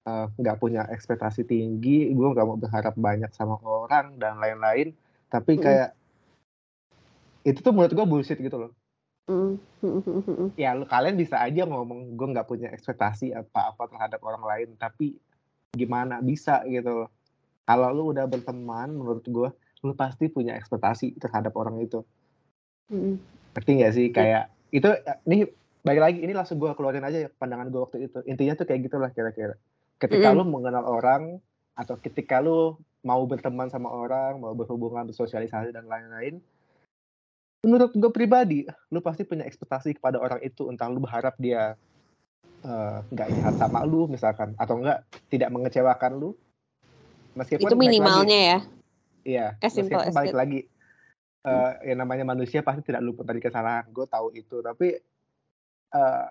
eh, 0.09 0.25
nggak 0.41 0.57
punya 0.57 0.81
ekspektasi 0.89 1.45
tinggi 1.45 2.09
gue 2.09 2.27
nggak 2.33 2.47
mau 2.49 2.57
berharap 2.57 2.97
banyak 2.97 3.29
sama 3.37 3.61
orang 3.61 4.17
dan 4.17 4.41
lain-lain. 4.41 4.97
Tapi 5.29 5.57
Mm. 5.57 5.61
kayak 5.61 5.89
itu 7.45 7.59
tuh 7.61 7.71
menurut 7.71 7.93
gue 7.93 8.05
bullshit 8.05 8.39
gitu 8.41 8.57
loh. 8.57 8.71
Hmm. 9.29 9.61
ya 10.61 10.73
lu 10.73 10.89
kalian 10.89 11.13
bisa 11.13 11.37
aja 11.37 11.61
ngomong 11.69 12.17
gue 12.17 12.27
nggak 12.33 12.49
punya 12.49 12.73
ekspektasi 12.73 13.29
apa-apa 13.37 13.93
terhadap 13.93 14.19
orang 14.25 14.41
lain 14.41 14.69
tapi 14.75 15.15
gimana? 15.69 16.17
Bisa 16.19 16.65
gitu 16.65 17.05
loh. 17.05 17.09
Kalau 17.69 17.93
lu 17.93 18.03
udah 18.09 18.25
berteman 18.25 18.89
menurut 18.89 19.25
gue 19.29 19.49
lu 19.85 19.93
pasti 19.93 20.27
punya 20.27 20.57
ekspektasi 20.57 21.21
terhadap 21.21 21.53
orang 21.55 21.77
itu. 21.79 22.01
Hmm. 22.89 23.21
ngerti 23.53 23.71
nggak 23.77 23.93
sih? 23.93 24.07
Kayak 24.09 24.49
itu 24.73 24.89
ini 25.29 25.45
balik 25.85 26.01
lagi 26.01 26.19
ini 26.25 26.33
langsung 26.33 26.57
gue 26.57 26.73
keluarin 26.73 27.05
aja 27.05 27.25
ya 27.25 27.29
pandangan 27.29 27.69
gue 27.69 27.81
waktu 27.85 27.97
itu. 28.09 28.19
Intinya 28.25 28.57
tuh 28.57 28.65
kayak 28.65 28.89
gitulah 28.89 29.13
kira-kira 29.13 29.53
ketika 29.99 30.31
Mm-mm. 30.31 30.39
lu 30.41 30.43
mengenal 30.47 30.87
orang 30.87 31.37
atau 31.75 31.95
ketika 31.99 32.39
lu 32.39 32.75
mau 33.03 33.23
berteman 33.27 33.71
sama 33.71 33.91
orang 33.91 34.39
mau 34.39 34.51
berhubungan 34.55 35.07
bersosialisasi 35.07 35.71
dan 35.71 35.87
lain-lain 35.87 36.43
menurut 37.63 37.91
gue 37.91 38.11
pribadi 38.11 38.63
lu 38.91 39.03
pasti 39.03 39.27
punya 39.27 39.43
ekspektasi 39.43 39.99
kepada 39.99 40.19
orang 40.19 40.39
itu 40.43 40.71
entah 40.71 40.87
lu 40.87 41.03
berharap 41.03 41.35
dia 41.39 41.75
eh, 42.63 42.97
nggak 43.11 43.29
jahat 43.35 43.55
sama 43.59 43.83
lu 43.83 44.07
misalkan 44.07 44.55
atau 44.55 44.79
enggak 44.79 45.03
tidak 45.27 45.51
mengecewakan 45.51 46.11
lu 46.15 46.31
meskipun 47.39 47.67
Itu 47.67 47.75
baik 47.75 47.79
lagi, 47.79 47.87
minimalnya 47.87 48.39
ya. 48.39 48.59
Iya, 49.23 49.47
meskipun 49.61 50.15
balik 50.15 50.35
lagi 50.35 50.59
eh 51.39 51.71
yang 51.87 52.03
namanya 52.03 52.27
manusia 52.27 52.59
pasti 52.59 52.83
tidak 52.83 53.03
luput 53.03 53.23
dari 53.23 53.39
kesalahan. 53.39 53.87
Gue 53.91 54.03
tahu 54.07 54.35
itu, 54.35 54.59
tapi 54.59 54.99
eh 55.95 56.27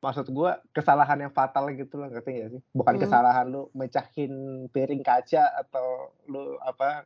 maksud 0.00 0.32
gue 0.32 0.50
kesalahan 0.72 1.28
yang 1.28 1.32
fatal 1.32 1.68
gitu 1.72 2.00
loh, 2.00 2.08
ngerti 2.08 2.30
gak 2.40 2.50
sih? 2.56 2.60
Bukan 2.72 2.96
Hmm. 2.96 3.02
kesalahan 3.04 3.46
lu 3.48 3.68
mecahin 3.72 4.32
piring 4.68 5.04
kaca 5.04 5.44
atau 5.60 6.10
lu 6.26 6.56
apa 6.60 7.04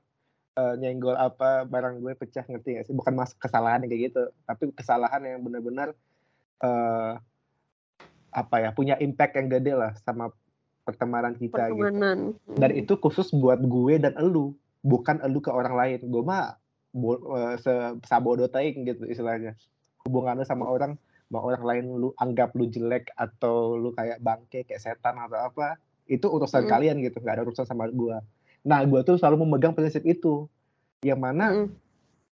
eh, 0.55 0.75
nyenggol 0.79 1.19
apa 1.19 1.67
barang 1.67 1.99
gue 1.99 2.15
pecah, 2.15 2.47
ngerti 2.47 2.79
gak 2.79 2.87
sih? 2.87 2.95
Bukan 2.95 3.13
mas 3.19 3.35
kesalahan 3.35 3.83
yang 3.83 3.91
kayak 3.91 4.03
gitu, 4.15 4.23
tapi 4.47 4.71
kesalahan 4.71 5.23
yang 5.27 5.43
benar-benar 5.43 5.91
eh 6.63 7.15
apa 8.35 8.57
ya 8.59 8.71
punya 8.75 8.99
impact 8.99 9.39
yang 9.39 9.47
gede 9.47 9.73
lah 9.79 9.95
sama 10.03 10.27
pertemanan 10.83 11.39
kita 11.39 11.71
gitu 11.71 11.87
Pertemanan. 11.87 12.19
dan 12.59 12.71
Hmm. 12.75 12.81
itu 12.83 12.93
khusus 12.99 13.31
buat 13.31 13.63
gue 13.63 13.95
dan 14.03 14.19
elu 14.19 14.51
bukan 14.83 15.23
elu 15.23 15.39
ke 15.39 15.55
orang 15.55 15.79
lain 15.79 16.03
gue 16.03 16.23
mah 16.23 16.59
uh, 16.95 17.55
sabodo 18.03 18.51
taing 18.51 18.83
gitu 18.85 19.07
istilahnya 19.07 19.55
hubungan 20.03 20.43
lu 20.43 20.45
sama 20.45 20.67
orang 20.67 20.99
mau 21.33 21.49
orang 21.49 21.65
lain 21.65 21.85
lu 21.97 22.09
anggap 22.21 22.53
lu 22.53 22.69
jelek 22.69 23.09
atau 23.17 23.79
lu 23.79 23.95
kayak 23.97 24.21
bangke 24.21 24.67
kayak 24.69 24.83
setan 24.83 25.17
atau 25.17 25.41
apa 25.41 25.81
itu 26.05 26.29
urusan 26.29 26.69
mm. 26.69 26.71
kalian 26.71 26.97
gitu 27.01 27.21
nggak 27.21 27.41
ada 27.41 27.45
urusan 27.49 27.65
sama 27.65 27.89
gue 27.89 28.17
nah 28.65 28.81
gue 28.85 29.01
tuh 29.05 29.17
selalu 29.17 29.45
memegang 29.45 29.73
prinsip 29.73 30.05
itu 30.05 30.49
yang 31.01 31.21
mana 31.21 31.65
mm. 31.65 31.69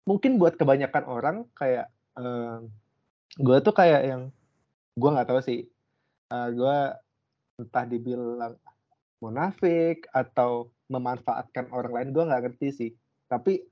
mungkin 0.06 0.38
buat 0.38 0.58
kebanyakan 0.58 1.04
orang 1.06 1.36
kayak 1.54 1.86
uh, 2.18 2.62
gue 3.38 3.56
tuh 3.62 3.74
kayak 3.74 4.02
yang 4.06 4.22
gue 4.98 5.10
nggak 5.10 5.28
tahu 5.30 5.40
sih 5.42 5.70
uh, 6.34 6.48
gue 6.50 6.76
entah 7.62 7.84
dibilang 7.86 8.54
munafik 9.20 10.08
atau 10.10 10.72
memanfaatkan 10.90 11.70
orang 11.70 11.92
lain 11.92 12.08
gue 12.10 12.24
nggak 12.26 12.42
ngerti 12.48 12.68
sih 12.72 12.90
tapi 13.30 13.62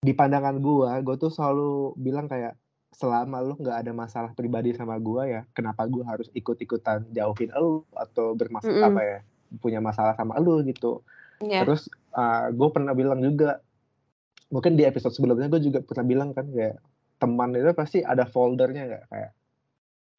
di 0.00 0.12
pandangan 0.14 0.60
gue 0.62 0.90
gue 1.02 1.16
tuh 1.18 1.32
selalu 1.32 1.98
bilang 1.98 2.30
kayak 2.30 2.59
selama 2.90 3.38
lu 3.40 3.54
nggak 3.56 3.86
ada 3.86 3.92
masalah 3.94 4.30
pribadi 4.34 4.74
sama 4.74 4.98
gue 4.98 5.22
ya 5.30 5.42
kenapa 5.54 5.86
gue 5.86 6.02
harus 6.02 6.26
ikut-ikutan 6.34 7.06
jauhin 7.14 7.50
lu 7.54 7.86
atau 7.94 8.34
bermasalah 8.34 8.74
mm 8.74 8.82
-hmm. 8.82 8.90
apa 8.90 9.02
ya 9.02 9.18
punya 9.62 9.80
masalah 9.82 10.14
sama 10.18 10.38
lu 10.42 10.62
gitu 10.66 11.02
yeah. 11.42 11.62
terus 11.62 11.86
uh, 12.14 12.50
gue 12.50 12.68
pernah 12.70 12.94
bilang 12.94 13.22
juga 13.22 13.62
mungkin 14.50 14.74
di 14.74 14.82
episode 14.82 15.14
sebelumnya 15.14 15.46
gue 15.46 15.62
juga 15.62 15.78
pernah 15.86 16.06
bilang 16.06 16.30
kan 16.34 16.50
kayak 16.50 16.82
teman 17.22 17.54
itu 17.54 17.70
pasti 17.76 17.98
ada 18.02 18.26
foldernya 18.26 18.82
nggak 18.90 19.04
kayak 19.06 19.30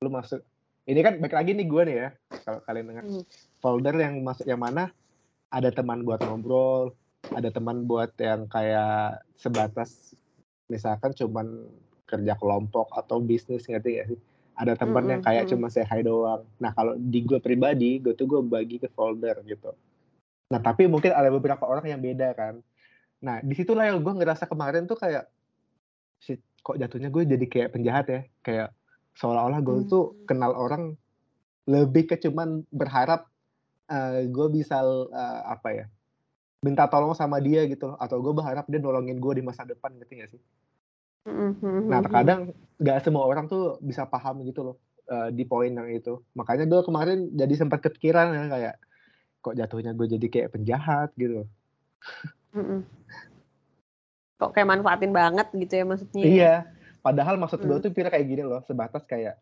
lu 0.02 0.10
masuk 0.10 0.42
ini 0.88 1.00
kan 1.04 1.20
baik 1.20 1.36
lagi 1.36 1.52
nih 1.54 1.68
gue 1.68 1.82
nih 1.86 1.96
ya 1.96 2.10
kalau 2.48 2.60
kalian 2.66 2.88
dengar 2.88 3.06
mm. 3.06 3.24
folder 3.60 3.96
yang 4.00 4.16
masuk 4.24 4.46
yang 4.48 4.62
mana 4.62 4.90
ada 5.52 5.70
teman 5.70 6.08
buat 6.08 6.24
ngobrol 6.24 6.96
ada 7.36 7.52
teman 7.52 7.86
buat 7.86 8.16
yang 8.18 8.48
kayak 8.48 9.22
sebatas 9.38 10.16
misalkan 10.72 11.12
cuman 11.14 11.68
kerja 12.12 12.36
kelompok 12.36 12.92
atau 12.92 13.24
bisnis 13.24 13.64
ngerti 13.64 13.90
gak 14.04 14.08
sih? 14.12 14.20
Ada 14.60 14.76
teman 14.76 15.08
yang 15.08 15.22
kayak 15.24 15.48
cuma 15.48 15.72
say 15.72 15.88
hi 15.88 16.04
doang. 16.04 16.44
Nah 16.60 16.76
kalau 16.76 17.00
di 17.00 17.24
gue 17.24 17.40
pribadi 17.40 18.04
gue 18.04 18.12
tuh 18.12 18.28
gue 18.28 18.42
bagi 18.44 18.78
ke 18.84 18.92
folder 18.92 19.40
gitu. 19.48 19.72
Nah 20.52 20.60
tapi 20.60 20.92
mungkin 20.92 21.16
ada 21.16 21.32
beberapa 21.32 21.64
orang 21.64 21.88
yang 21.88 22.04
beda 22.04 22.36
kan. 22.36 22.60
Nah 23.24 23.40
di 23.40 23.56
situlah 23.56 23.88
yang 23.88 24.04
gue 24.04 24.14
ngerasa 24.14 24.46
kemarin 24.52 24.84
tuh 24.86 25.00
kayak 25.00 25.32
si 26.20 26.36
kok 26.62 26.78
jatuhnya 26.78 27.08
gue 27.08 27.24
jadi 27.24 27.46
kayak 27.48 27.70
penjahat 27.74 28.06
ya? 28.12 28.22
Kayak 28.44 28.70
seolah-olah 29.16 29.64
gue 29.64 29.88
tuh 29.88 30.20
kenal 30.28 30.52
orang 30.54 31.00
lebih 31.66 32.12
ke 32.12 32.20
cuman 32.20 32.68
berharap 32.70 33.32
uh, 33.92 34.20
gue 34.28 34.48
bisa 34.52 34.82
uh, 34.84 35.42
apa 35.48 35.70
ya 35.72 35.86
minta 36.62 36.86
tolong 36.86 37.18
sama 37.18 37.42
dia 37.42 37.66
gitu 37.66 37.98
atau 37.98 38.22
gue 38.22 38.34
berharap 38.38 38.70
dia 38.70 38.78
nolongin 38.78 39.18
gue 39.18 39.42
di 39.42 39.44
masa 39.44 39.66
depan 39.66 39.98
ngerti 39.98 40.14
gak 40.22 40.30
sih 40.38 40.42
Mhm 41.26 41.86
nah, 41.86 42.02
terkadang 42.02 42.50
nggak 42.82 42.98
semua 43.06 43.30
orang 43.30 43.46
tuh 43.46 43.78
bisa 43.86 44.10
paham 44.10 44.42
gitu 44.42 44.66
loh, 44.66 44.76
uh, 45.06 45.30
di 45.30 45.46
poin 45.46 45.70
yang 45.70 45.86
itu. 45.94 46.18
Makanya 46.34 46.66
gue 46.66 46.82
kemarin 46.82 47.30
jadi 47.30 47.54
sempat 47.54 47.86
kepikiran 47.86 48.34
ya 48.34 48.46
kayak, 48.50 48.76
kok 49.46 49.54
jatuhnya 49.54 49.94
gue 49.94 50.08
jadi 50.18 50.28
kayak 50.28 50.50
penjahat 50.58 51.14
gitu. 51.14 51.46
Mhm. 52.58 52.82
Kok 54.42 54.52
kayak 54.58 54.68
manfaatin 54.74 55.14
banget 55.14 55.48
gitu 55.54 55.74
ya 55.78 55.86
maksudnya 55.86 56.22
ya? 56.26 56.30
Iya, 56.34 56.54
padahal 57.06 57.38
maksud 57.38 57.62
gue 57.62 57.78
tuh 57.86 57.94
kira 57.94 58.10
kayak 58.10 58.26
gini 58.26 58.42
loh, 58.42 58.66
sebatas 58.66 59.06
kayak, 59.06 59.38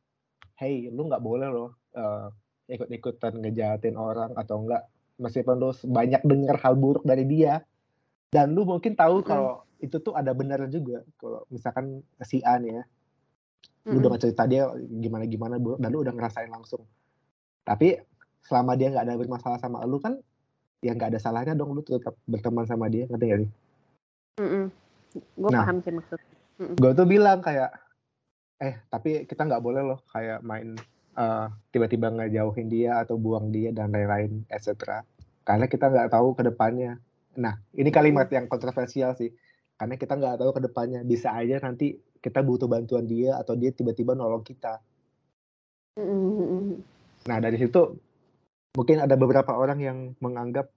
"Hey, 0.59 0.91
lu 0.91 1.07
nggak 1.07 1.23
boleh 1.23 1.47
loh, 1.47 1.79
uh, 1.95 2.27
ikut-ikutan 2.67 3.39
ngejahatin 3.39 3.95
orang 3.95 4.35
atau 4.35 4.67
enggak 4.67 4.83
meskipun 5.15 5.55
lu 5.59 5.71
banyak 5.87 6.21
dengar 6.27 6.59
hal 6.59 6.75
buruk 6.75 7.07
dari 7.07 7.23
dia, 7.23 7.63
dan 8.31 8.51
lu 8.51 8.67
mungkin 8.67 8.99
tahu 8.99 9.23
-hmm. 9.23 9.27
kalau 9.27 9.63
itu 9.79 9.97
tuh 10.03 10.13
ada 10.15 10.35
benar 10.35 10.67
juga 10.67 11.03
kalau 11.15 11.43
misalkan 11.47 12.03
si 12.23 12.43
A 12.43 12.59
nih 12.59 12.79
ya 12.79 12.83
lu 13.87 13.95
mm-hmm. 13.95 14.05
udah 14.05 14.19
cerita 14.19 14.43
dia 14.45 14.67
gimana 14.77 15.23
gimana 15.25 15.55
dan 15.57 15.89
lu 15.89 16.03
udah 16.03 16.13
ngerasain 16.13 16.51
langsung 16.51 16.83
tapi 17.63 17.95
selama 18.43 18.73
dia 18.73 18.89
nggak 18.89 19.05
ada 19.05 19.15
bermasalah 19.19 19.59
sama 19.61 19.83
lu 19.85 20.01
kan 20.01 20.17
ya 20.79 20.95
nggak 20.95 21.15
ada 21.15 21.19
salahnya 21.19 21.53
dong 21.55 21.75
lu 21.75 21.83
tetap 21.83 22.15
berteman 22.25 22.63
sama 22.63 22.87
dia 22.87 23.05
ngerti 23.11 23.25
gak 23.29 23.39
sih? 23.43 23.51
Mm 24.39 24.49
-mm. 24.49 24.65
Gue 25.35 25.49
nah, 25.51 25.61
paham 25.67 25.77
sih 25.83 25.91
maksud. 25.91 26.19
Mm 26.57 26.63
-mm. 26.63 26.75
Gue 26.79 26.91
tuh 26.95 27.07
bilang 27.07 27.39
kayak 27.43 27.71
eh 28.59 28.75
tapi 28.91 29.23
kita 29.27 29.47
nggak 29.47 29.63
boleh 29.63 29.83
loh 29.83 29.99
kayak 30.11 30.43
main 30.43 30.75
uh, 31.15 31.47
tiba-tiba 31.71 32.11
ngejauhin 32.11 32.67
dia 32.67 32.99
atau 32.99 33.19
buang 33.19 33.51
dia 33.51 33.75
dan 33.75 33.91
lain-lain 33.91 34.47
etc. 34.47 35.03
Karena 35.43 35.65
kita 35.67 35.91
nggak 35.91 36.09
tahu 36.11 36.35
ke 36.35 36.43
depannya. 36.47 36.99
Nah 37.39 37.59
ini 37.75 37.91
kalimat 37.91 38.31
yang 38.31 38.47
kontroversial 38.47 39.15
sih 39.19 39.31
karena 39.79 39.95
kita 39.95 40.13
nggak 40.19 40.35
tahu 40.43 40.51
ke 40.51 40.61
depannya. 40.67 41.01
Bisa 41.07 41.31
aja 41.31 41.55
nanti 41.63 41.95
kita 42.19 42.43
butuh 42.43 42.67
bantuan 42.67 43.07
dia 43.07 43.39
atau 43.39 43.55
dia 43.55 43.71
tiba-tiba 43.71 44.11
nolong 44.11 44.43
kita. 44.43 44.83
Nah 47.25 47.37
dari 47.39 47.55
situ 47.55 47.95
mungkin 48.75 48.99
ada 48.99 49.15
beberapa 49.15 49.55
orang 49.55 49.79
yang 49.79 49.97
menganggap 50.19 50.67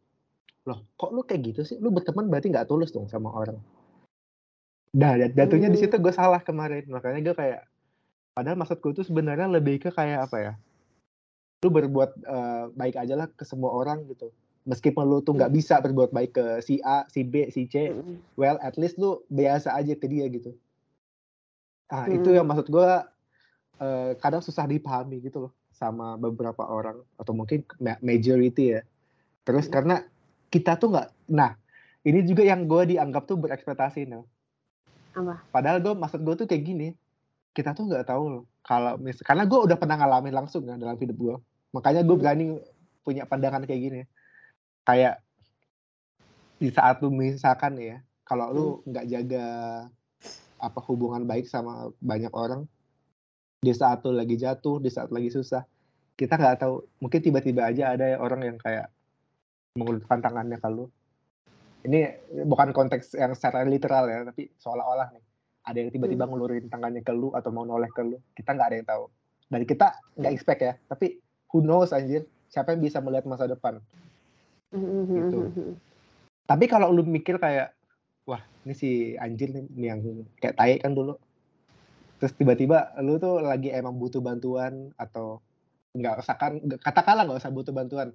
loh 0.62 0.86
kok 0.94 1.10
lu 1.10 1.26
kayak 1.26 1.42
gitu 1.50 1.60
sih? 1.66 1.76
Lu 1.82 1.90
berteman 1.90 2.30
berarti 2.30 2.54
nggak 2.54 2.70
tulus 2.70 2.94
dong 2.94 3.10
sama 3.10 3.34
orang. 3.34 3.58
Nah 4.94 5.18
jatuhnya 5.18 5.66
di 5.66 5.82
situ 5.82 5.98
gue 5.98 6.14
salah 6.14 6.38
kemarin. 6.38 6.86
Makanya 6.86 7.20
gue 7.26 7.34
kayak 7.34 7.66
padahal 8.38 8.54
maksud 8.54 8.78
gue 8.78 9.02
tuh 9.02 9.06
sebenarnya 9.10 9.50
lebih 9.50 9.82
ke 9.82 9.90
kayak 9.90 10.30
apa 10.30 10.36
ya? 10.38 10.52
Lu 11.66 11.74
berbuat 11.74 12.10
uh, 12.22 12.64
baik 12.78 13.02
aja 13.02 13.18
lah 13.18 13.26
ke 13.26 13.42
semua 13.42 13.74
orang 13.74 14.06
gitu 14.06 14.30
meskipun 14.62 15.02
lu 15.06 15.18
tuh 15.22 15.34
nggak 15.34 15.50
hmm. 15.50 15.58
bisa 15.58 15.74
berbuat 15.82 16.10
baik 16.14 16.32
ke 16.38 16.46
si 16.62 16.78
A, 16.86 17.06
si 17.10 17.26
B, 17.26 17.50
si 17.50 17.66
C, 17.66 17.90
hmm. 17.90 18.38
well 18.38 18.58
at 18.62 18.78
least 18.78 18.98
lu 18.98 19.22
biasa 19.30 19.74
aja 19.74 19.94
ke 19.98 20.06
dia 20.06 20.26
gitu. 20.30 20.54
Ah 21.90 22.06
hmm. 22.06 22.22
itu 22.22 22.28
yang 22.34 22.46
maksud 22.46 22.70
gue 22.70 22.90
uh, 23.82 24.10
kadang 24.22 24.42
susah 24.42 24.64
dipahami 24.70 25.18
gitu 25.22 25.48
loh 25.48 25.52
sama 25.74 26.14
beberapa 26.14 26.62
orang 26.62 27.02
atau 27.18 27.34
mungkin 27.34 27.66
majority 28.00 28.78
ya. 28.78 28.82
Terus 29.42 29.66
hmm. 29.66 29.74
karena 29.74 29.96
kita 30.52 30.78
tuh 30.78 30.94
nggak, 30.94 31.08
nah 31.32 31.58
ini 32.06 32.22
juga 32.22 32.46
yang 32.46 32.70
gue 32.70 32.94
dianggap 32.94 33.26
tuh 33.26 33.40
berekspektasi 33.40 34.06
nih. 34.06 34.22
Apa? 35.18 35.42
Padahal 35.50 35.82
gue 35.82 35.92
maksud 35.92 36.22
gue 36.22 36.34
tuh 36.38 36.46
kayak 36.46 36.62
gini, 36.62 36.88
kita 37.50 37.74
tuh 37.74 37.90
nggak 37.90 38.06
tahu 38.06 38.38
loh 38.38 38.44
kalau 38.62 38.94
mis 39.02 39.18
karena 39.26 39.42
gue 39.42 39.58
udah 39.58 39.74
pernah 39.74 39.98
ngalamin 39.98 40.34
langsung 40.38 40.62
kan 40.62 40.78
dalam 40.78 40.94
hidup 41.02 41.18
gue, 41.18 41.34
makanya 41.74 42.06
gue 42.06 42.14
hmm. 42.14 42.22
berani 42.22 42.44
punya 43.02 43.26
pandangan 43.26 43.66
kayak 43.66 43.82
gini 43.82 44.02
kayak 44.86 45.22
di 46.62 46.70
saat 46.70 47.02
lu 47.02 47.10
misalkan 47.10 47.74
ya, 47.78 47.98
kalau 48.22 48.46
lu 48.54 48.66
hmm. 48.66 48.94
nggak 48.94 49.06
jaga 49.10 49.46
apa 50.62 50.80
hubungan 50.86 51.26
baik 51.26 51.50
sama 51.50 51.90
banyak 51.98 52.30
orang, 52.30 52.70
di 53.58 53.74
saat 53.74 54.06
lu 54.06 54.14
lagi 54.14 54.38
jatuh, 54.38 54.78
di 54.78 54.90
saat 54.90 55.10
lagi 55.10 55.34
susah, 55.34 55.66
kita 56.14 56.38
nggak 56.38 56.62
tahu, 56.62 56.86
mungkin 57.02 57.18
tiba-tiba 57.18 57.66
aja 57.66 57.98
ada 57.98 58.14
orang 58.22 58.46
yang 58.46 58.58
kayak 58.62 58.86
mengulurkan 59.74 60.22
tangannya 60.22 60.62
ke 60.62 60.68
lu. 60.70 60.86
Ini 61.82 62.30
bukan 62.46 62.70
konteks 62.70 63.18
yang 63.18 63.34
secara 63.34 63.66
literal 63.66 64.06
ya, 64.06 64.22
tapi 64.22 64.54
seolah-olah 64.54 65.10
nih 65.18 65.24
ada 65.62 65.78
yang 65.78 65.90
tiba-tiba 65.90 66.26
hmm. 66.26 66.30
ngulurin 66.30 66.66
tangannya 66.70 67.02
ke 67.02 67.10
lu 67.10 67.34
atau 67.34 67.50
mau 67.50 67.66
noleh 67.66 67.90
ke 67.90 68.02
lu, 68.06 68.22
kita 68.38 68.54
nggak 68.54 68.68
ada 68.70 68.76
yang 68.78 68.86
tahu. 68.86 69.04
Dan 69.50 69.60
kita 69.66 69.98
nggak 70.14 70.32
expect 70.32 70.60
ya, 70.62 70.74
tapi 70.86 71.18
who 71.50 71.58
knows 71.58 71.90
anjir, 71.90 72.22
siapa 72.46 72.70
yang 72.70 72.86
bisa 72.86 73.02
melihat 73.02 73.26
masa 73.26 73.50
depan 73.50 73.82
gitu. 74.72 75.38
Tapi 76.48 76.64
kalau 76.66 76.90
lu 76.90 77.04
mikir 77.06 77.38
kayak, 77.38 77.72
wah 78.24 78.42
ini 78.64 78.74
si 78.74 78.90
anjir 79.20 79.52
nih 79.52 79.64
yang 79.76 80.00
kayak 80.40 80.56
tai 80.56 80.76
kan 80.80 80.96
dulu. 80.96 81.16
Terus 82.18 82.32
tiba-tiba 82.38 82.94
lu 83.02 83.18
tuh 83.18 83.42
lagi 83.42 83.70
emang 83.74 83.98
butuh 83.98 84.22
bantuan 84.22 84.94
atau 84.94 85.42
nggak 85.92 86.24
usah 86.24 86.36
kan 86.40 86.56
katakanlah 86.80 87.28
nggak 87.28 87.40
usah 87.42 87.52
butuh 87.52 87.74
bantuan. 87.74 88.14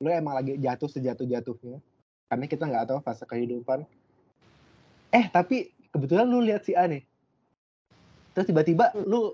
Lu 0.00 0.12
emang 0.12 0.36
lagi 0.36 0.60
jatuh 0.60 0.88
sejatuh-jatuhnya. 0.92 1.80
Karena 2.26 2.44
kita 2.50 2.64
nggak 2.68 2.86
tahu 2.90 2.98
fase 3.00 3.24
kehidupan. 3.24 3.86
Eh 5.14 5.24
tapi 5.32 5.72
kebetulan 5.94 6.28
lu 6.28 6.44
lihat 6.44 6.68
si 6.68 6.76
A 6.76 6.84
nih. 6.84 7.06
Terus 8.36 8.52
tiba-tiba 8.52 8.92
hmm. 8.92 9.08
lu 9.08 9.32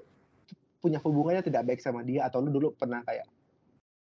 punya 0.79 0.99
hubungannya 1.03 1.43
tidak 1.47 1.67
baik 1.67 1.81
sama 1.83 2.03
dia 2.03 2.27
atau 2.27 2.43
lu 2.43 2.51
dulu 2.51 2.75
pernah 2.75 3.03
kayak 3.07 3.27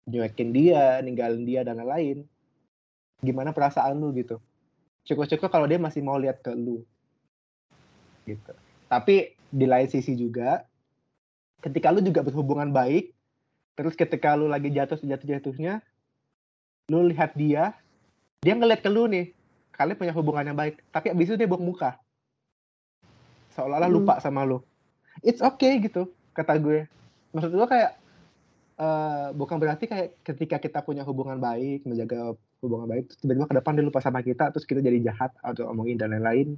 nyuekin 0.06 0.54
dia, 0.54 1.00
ninggalin 1.02 1.44
dia 1.44 1.60
dan 1.66 1.82
lain-lain 1.82 2.24
gimana 3.20 3.52
perasaan 3.52 3.96
lu 3.96 4.12
gitu. 4.16 4.40
Cukup-cukup 5.06 5.48
kalau 5.48 5.66
dia 5.70 5.78
masih 5.78 6.02
mau 6.02 6.18
lihat 6.18 6.42
ke 6.42 6.52
lu. 6.52 6.82
Gitu. 8.26 8.52
Tapi 8.90 9.36
di 9.50 9.66
lain 9.66 9.86
sisi 9.86 10.18
juga 10.18 10.66
ketika 11.62 11.94
lu 11.94 12.02
juga 12.02 12.20
berhubungan 12.26 12.74
baik 12.74 13.14
terus 13.78 13.94
ketika 13.94 14.34
lu 14.34 14.50
lagi 14.50 14.68
jatuh 14.74 14.98
sejatuh 14.98 15.38
jatuhnya 15.38 15.80
lu 16.90 17.06
lihat 17.06 17.34
dia 17.38 17.74
dia 18.42 18.54
ngeliat 18.54 18.82
ke 18.82 18.90
lu 18.90 19.06
nih 19.06 19.34
kalian 19.76 19.98
punya 20.00 20.14
hubungan 20.16 20.52
yang 20.52 20.58
baik. 20.58 20.80
Tapi 20.88 21.12
abis 21.12 21.28
itu 21.30 21.36
dia 21.36 21.48
buang 21.48 21.62
muka. 21.62 22.00
Seolah-olah 23.54 23.88
hmm. 23.92 23.96
lupa 24.00 24.14
sama 24.24 24.42
lu. 24.48 24.64
It's 25.20 25.44
okay 25.44 25.76
gitu 25.80 26.08
kata 26.32 26.56
gue. 26.56 26.88
Maksud 27.36 27.52
gue 27.52 27.68
kayak 27.68 27.92
uh, 28.80 29.32
bukan 29.36 29.56
berarti 29.60 29.84
kayak 29.84 30.16
ketika 30.24 30.56
kita 30.60 30.78
punya 30.80 31.04
hubungan 31.04 31.36
baik 31.36 31.84
menjaga 31.84 32.36
hubungan 32.64 32.88
baik 32.88 33.12
tiba-tiba 33.20 33.46
ke 33.48 33.56
depan 33.60 33.72
dia 33.76 33.84
lupa 33.84 34.00
sama 34.00 34.20
kita 34.24 34.50
terus 34.52 34.64
kita 34.64 34.80
jadi 34.80 35.12
jahat 35.12 35.32
atau 35.44 35.68
omongin 35.70 36.00
dan 36.00 36.12
lain-lain 36.14 36.56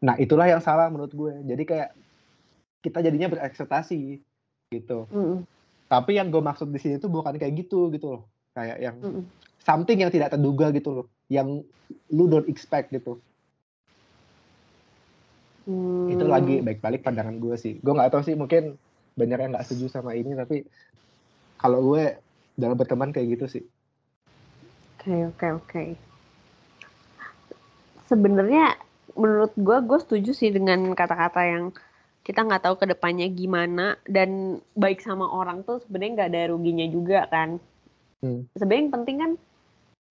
Nah 0.00 0.16
itulah 0.16 0.48
yang 0.48 0.64
salah 0.64 0.88
menurut 0.88 1.12
gue. 1.12 1.32
Jadi 1.44 1.62
kayak 1.68 1.88
kita 2.80 3.04
jadinya 3.04 3.28
berekspektasi 3.28 4.16
gitu. 4.72 5.04
Mm-mm. 5.12 5.44
Tapi 5.92 6.16
yang 6.16 6.32
gue 6.32 6.40
maksud 6.40 6.72
di 6.72 6.80
sini 6.80 6.96
tuh 6.96 7.12
bukan 7.12 7.36
kayak 7.36 7.52
gitu 7.52 7.92
gitu 7.92 8.16
loh. 8.16 8.22
Kayak 8.56 8.80
yang 8.80 8.96
Mm-mm. 9.04 9.24
something 9.60 10.00
yang 10.00 10.08
tidak 10.08 10.32
terduga 10.32 10.72
gitu 10.72 11.04
loh. 11.04 11.06
Yang 11.28 11.68
lu 12.08 12.24
don't 12.32 12.48
expect 12.48 12.88
gitu. 12.90 13.20
Itu 16.10 16.24
Hmm. 16.26 16.32
lagi 16.32 16.64
baik-balik 16.64 17.04
pandangan 17.04 17.36
gue 17.36 17.54
sih. 17.60 17.76
Gue 17.84 17.92
nggak 17.92 18.10
tahu 18.10 18.22
sih 18.24 18.34
mungkin 18.34 18.80
banyak 19.14 19.38
yang 19.38 19.50
nggak 19.52 19.66
setuju 19.68 20.00
sama 20.00 20.16
ini 20.16 20.32
tapi 20.32 20.64
kalau 21.60 21.92
gue 21.92 22.16
dalam 22.56 22.74
berteman 22.74 23.12
kayak 23.12 23.36
gitu 23.36 23.46
sih. 23.60 23.64
Oke 25.00 25.16
oke 25.32 25.46
oke. 25.56 25.84
Sebenarnya 28.04 28.76
menurut 29.16 29.56
gue 29.56 29.78
gue 29.88 29.98
setuju 30.04 30.36
sih 30.36 30.52
dengan 30.52 30.92
kata-kata 30.92 31.40
yang 31.40 31.64
kita 32.20 32.44
nggak 32.44 32.68
tahu 32.68 32.76
ke 32.76 32.86
depannya 32.92 33.24
gimana 33.32 33.96
dan 34.04 34.60
baik 34.76 35.00
sama 35.00 35.24
orang 35.24 35.64
tuh 35.64 35.80
sebenarnya 35.80 36.12
nggak 36.20 36.30
ada 36.36 36.42
ruginya 36.52 36.84
juga 36.84 37.24
kan. 37.32 37.56
Hmm. 38.20 38.44
Sebenarnya 38.52 38.82
yang 38.84 38.92
penting 38.92 39.16
kan 39.16 39.32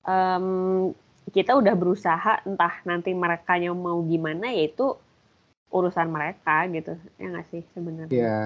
em, 0.10 0.46
kita 1.38 1.54
udah 1.54 1.78
berusaha 1.78 2.42
entah 2.50 2.82
nanti 2.82 3.14
mereka 3.14 3.62
yang 3.62 3.78
mau 3.78 4.02
gimana 4.02 4.50
yaitu 4.50 4.98
urusan 5.70 6.10
mereka 6.10 6.66
gitu 6.74 6.98
ya 7.22 7.30
nggak 7.30 7.48
sih 7.54 7.62
sebenarnya. 7.78 8.10
Iya. 8.10 8.38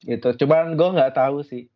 Gitu. 0.00 0.28
Cuman 0.40 0.80
gue 0.80 0.88
nggak 0.96 1.12
tahu 1.12 1.44
sih. 1.44 1.68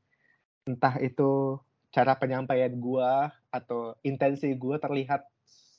Entah 0.65 0.97
itu 0.97 1.61
cara 1.97 2.13
penyampaian 2.13 2.69
gue 2.69 3.11
atau 3.49 3.97
intensi 4.05 4.53
gue 4.53 4.77
terlihat 4.77 5.25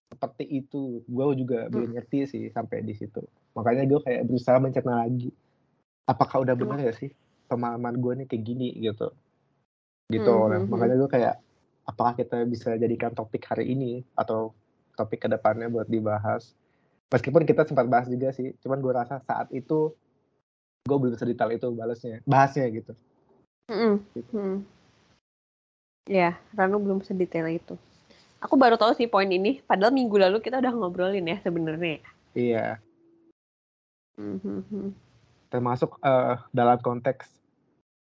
seperti 0.09 0.49
itu. 0.49 1.05
Gue 1.05 1.25
juga 1.37 1.69
belum 1.69 1.93
ngerti 1.93 2.25
sih 2.25 2.43
sampai 2.49 2.81
di 2.81 2.97
situ. 2.97 3.21
Makanya 3.53 3.85
gue 3.85 4.01
kayak 4.01 4.25
berusaha 4.25 4.57
mencerna 4.57 5.05
lagi. 5.05 5.29
Apakah 6.09 6.41
udah 6.41 6.57
benar 6.57 6.81
ya 6.81 6.89
sih 6.97 7.13
pemahaman 7.45 8.01
gue 8.01 8.13
nih 8.23 8.27
kayak 8.33 8.43
gini 8.43 8.69
gitu. 8.81 9.13
Gitu. 10.09 10.33
Hmm, 10.33 10.49
Nah, 10.49 10.59
hmm, 10.65 10.71
makanya 10.73 10.95
gue 11.05 11.09
kayak 11.13 11.35
apakah 11.85 12.13
kita 12.17 12.41
bisa 12.49 12.73
jadikan 12.81 13.13
topik 13.13 13.45
hari 13.45 13.77
ini 13.77 14.01
atau 14.17 14.57
topik 14.97 15.21
ke 15.21 15.27
depannya 15.29 15.69
buat 15.69 15.85
dibahas. 15.85 16.57
Meskipun 17.13 17.45
kita 17.45 17.63
sempat 17.63 17.85
bahas 17.87 18.09
juga 18.09 18.33
sih, 18.33 18.51
cuman 18.59 18.81
gue 18.81 18.91
rasa 18.91 19.21
saat 19.23 19.47
itu 19.53 19.93
gue 20.83 20.97
belum 20.97 21.15
sedetail 21.15 21.55
itu 21.55 21.67
balasnya, 21.71 22.19
bahasnya 22.27 22.67
gitu. 22.73 22.91
Mm-mm. 23.71 23.99
Mm. 24.31 24.76
Ya, 26.07 26.39
Ranu 26.55 26.79
belum 26.79 27.03
sedetail 27.03 27.51
itu. 27.51 27.75
Aku 28.39 28.55
baru 28.55 28.79
tahu 28.79 28.95
sih 28.95 29.11
poin 29.11 29.27
ini, 29.27 29.59
padahal 29.59 29.91
minggu 29.91 30.15
lalu 30.15 30.39
kita 30.39 30.63
udah 30.63 30.71
ngobrolin 30.71 31.27
ya 31.27 31.37
sebenarnya. 31.43 31.99
Iya, 32.37 32.79
Mhm. 34.17 34.97
termasuk 35.47 35.95
eh, 36.01 36.35
dalam 36.51 36.81
konteks 36.81 37.29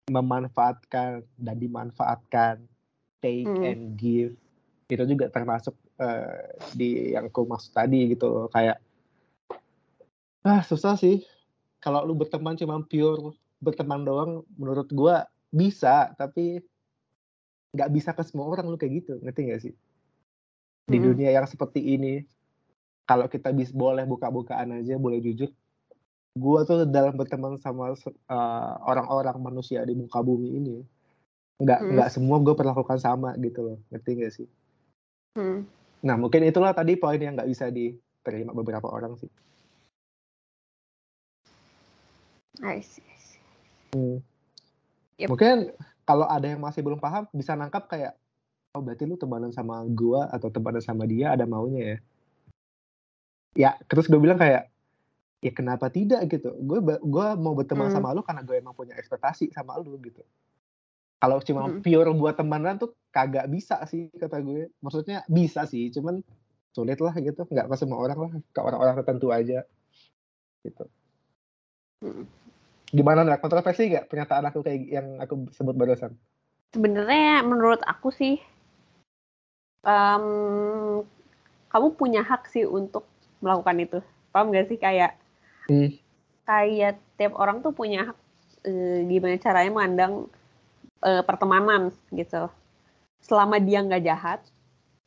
memanfaatkan 0.08 1.26
dan 1.36 1.56
dimanfaatkan, 1.58 2.56
take 3.20 3.50
Hmm. 3.50 3.66
and 3.66 3.84
give, 3.98 4.36
itu 4.88 5.04
juga 5.10 5.28
termasuk 5.34 5.74
eh, 5.98 6.54
di 6.74 7.14
yang 7.14 7.30
aku 7.30 7.46
maksud 7.46 7.72
tadi 7.74 8.14
gitu 8.14 8.26
loh, 8.30 8.48
kayak 8.50 8.82
ah 10.44 10.60
susah 10.66 11.00
sih 11.00 11.24
kalau 11.80 12.04
lu 12.04 12.18
berteman 12.18 12.58
cuma 12.58 12.82
pure 12.84 13.32
berteman 13.64 14.04
doang, 14.04 14.32
menurut 14.60 14.90
gua 14.92 15.30
bisa, 15.54 16.12
tapi 16.20 16.60
nggak 17.74 17.90
bisa 17.90 18.14
ke 18.14 18.22
semua 18.22 18.46
orang 18.48 18.70
lu 18.70 18.78
kayak 18.78 18.94
gitu, 19.04 19.14
ngerti 19.20 19.42
nggak 19.50 19.62
sih? 19.66 19.74
Di 20.86 20.98
Mm-mm. 21.02 21.10
dunia 21.10 21.34
yang 21.34 21.50
seperti 21.50 21.82
ini, 21.82 22.22
kalau 23.10 23.26
kita 23.26 23.50
bis 23.50 23.74
boleh 23.74 24.06
buka-bukaan 24.06 24.78
aja, 24.78 24.96
boleh 25.02 25.20
jujur, 25.20 25.50
gua 26.38 26.64
tuh 26.64 26.86
dalam 26.86 27.18
berteman 27.18 27.58
sama 27.58 27.98
eh, 27.98 28.74
orang-orang 28.86 29.38
manusia 29.42 29.82
di 29.84 29.98
muka 29.98 30.22
bumi 30.22 30.50
ini, 30.54 30.78
nggak 31.58 31.80
Mm. 31.82 31.92
nggak 31.98 32.10
semua 32.14 32.38
gue 32.42 32.54
perlakukan 32.54 33.02
sama 33.02 33.34
gitu 33.42 33.60
loh, 33.66 33.78
ngerti 33.90 34.10
nggak 34.22 34.34
sih? 34.34 34.48
Hmm. 35.34 35.66
Nah 36.06 36.16
mungkin 36.20 36.46
itulah 36.46 36.78
tadi 36.78 36.94
poin 36.94 37.18
yang 37.18 37.34
nggak 37.34 37.50
bisa 37.50 37.74
diterima 37.74 38.54
beberapa 38.54 38.86
orang 38.86 39.18
sih. 39.18 39.32
I 42.62 42.86
see, 42.86 43.02
I 43.02 43.18
see. 43.18 43.42
Yep. 45.18 45.28
Mungkin 45.34 45.74
kalau 46.04 46.28
ada 46.28 46.48
yang 46.48 46.60
masih 46.60 46.84
belum 46.84 47.00
paham 47.00 47.28
bisa 47.32 47.56
nangkap 47.56 47.88
kayak 47.88 48.16
oh 48.74 48.82
berarti 48.82 49.06
lu 49.06 49.16
temenan 49.16 49.54
sama 49.54 49.86
gua 49.88 50.28
atau 50.34 50.50
temenan 50.50 50.82
sama 50.84 51.06
dia 51.08 51.32
ada 51.32 51.46
maunya 51.48 51.82
ya. 51.84 51.98
Ya 53.54 53.72
terus 53.86 54.10
gue 54.10 54.18
bilang 54.18 54.42
kayak 54.42 54.66
ya 55.46 55.52
kenapa 55.54 55.94
tidak 55.94 56.26
gitu. 56.32 56.56
Gue 56.58 56.82
gua 57.06 57.38
mau 57.38 57.54
berteman 57.54 57.94
Hmm. 57.94 57.96
sama 58.02 58.16
lu 58.18 58.26
karena 58.26 58.42
gue 58.42 58.56
emang 58.58 58.74
punya 58.74 58.98
ekspektasi 58.98 59.54
sama 59.54 59.78
lu 59.78 59.94
gitu. 60.02 60.26
Kalau 61.22 61.40
cuma 61.40 61.70
Hmm. 61.70 61.80
pure 61.80 62.12
buat 62.18 62.36
temenan 62.36 62.82
tuh 62.82 62.98
kagak 63.14 63.48
bisa 63.48 63.80
sih 63.88 64.10
kata 64.12 64.42
gue. 64.44 64.74
Maksudnya 64.84 65.24
bisa 65.30 65.64
sih, 65.70 65.88
cuman 65.94 66.20
sulit 66.74 67.00
lah 67.00 67.14
gitu. 67.16 67.46
Nggak 67.48 67.70
ke 67.70 67.76
semua 67.78 68.02
orang 68.02 68.20
lah, 68.20 68.32
ke 68.42 68.60
orang-orang 68.60 68.96
tertentu 69.00 69.30
aja. 69.32 69.64
Gitu. 70.66 70.84
Hmm. 72.04 72.28
Gimana 72.94 73.26
nih? 73.26 73.42
Kontroversi 73.42 73.90
nggak 73.90 74.06
pernyataan 74.06 74.46
aku 74.54 74.62
kayak 74.62 74.82
yang 74.86 75.08
aku 75.18 75.50
sebut 75.50 75.74
barusan? 75.74 76.14
Sebenarnya 76.78 77.42
menurut 77.42 77.82
aku 77.82 78.14
sih, 78.14 78.38
em, 79.82 80.26
kamu 81.74 81.88
punya 81.98 82.22
hak 82.22 82.46
sih 82.54 82.70
untuk 82.70 83.10
melakukan 83.42 83.78
itu. 83.82 84.00
Paham 84.30 84.54
gak 84.54 84.70
sih 84.70 84.78
kayak 84.78 85.18
Hmm. 85.70 85.90
kayak 86.44 87.00
tiap 87.16 87.34
orang 87.40 87.64
tuh 87.64 87.72
punya 87.72 88.12
hak 88.12 88.18
eh, 88.68 89.00
gimana 89.08 89.40
caranya 89.40 89.72
memandang 89.72 90.14
eh, 91.02 91.24
pertemanan 91.26 91.90
gitu. 92.14 92.48
Selama 93.24 93.58
dia 93.58 93.80
nggak 93.80 94.04
jahat, 94.04 94.40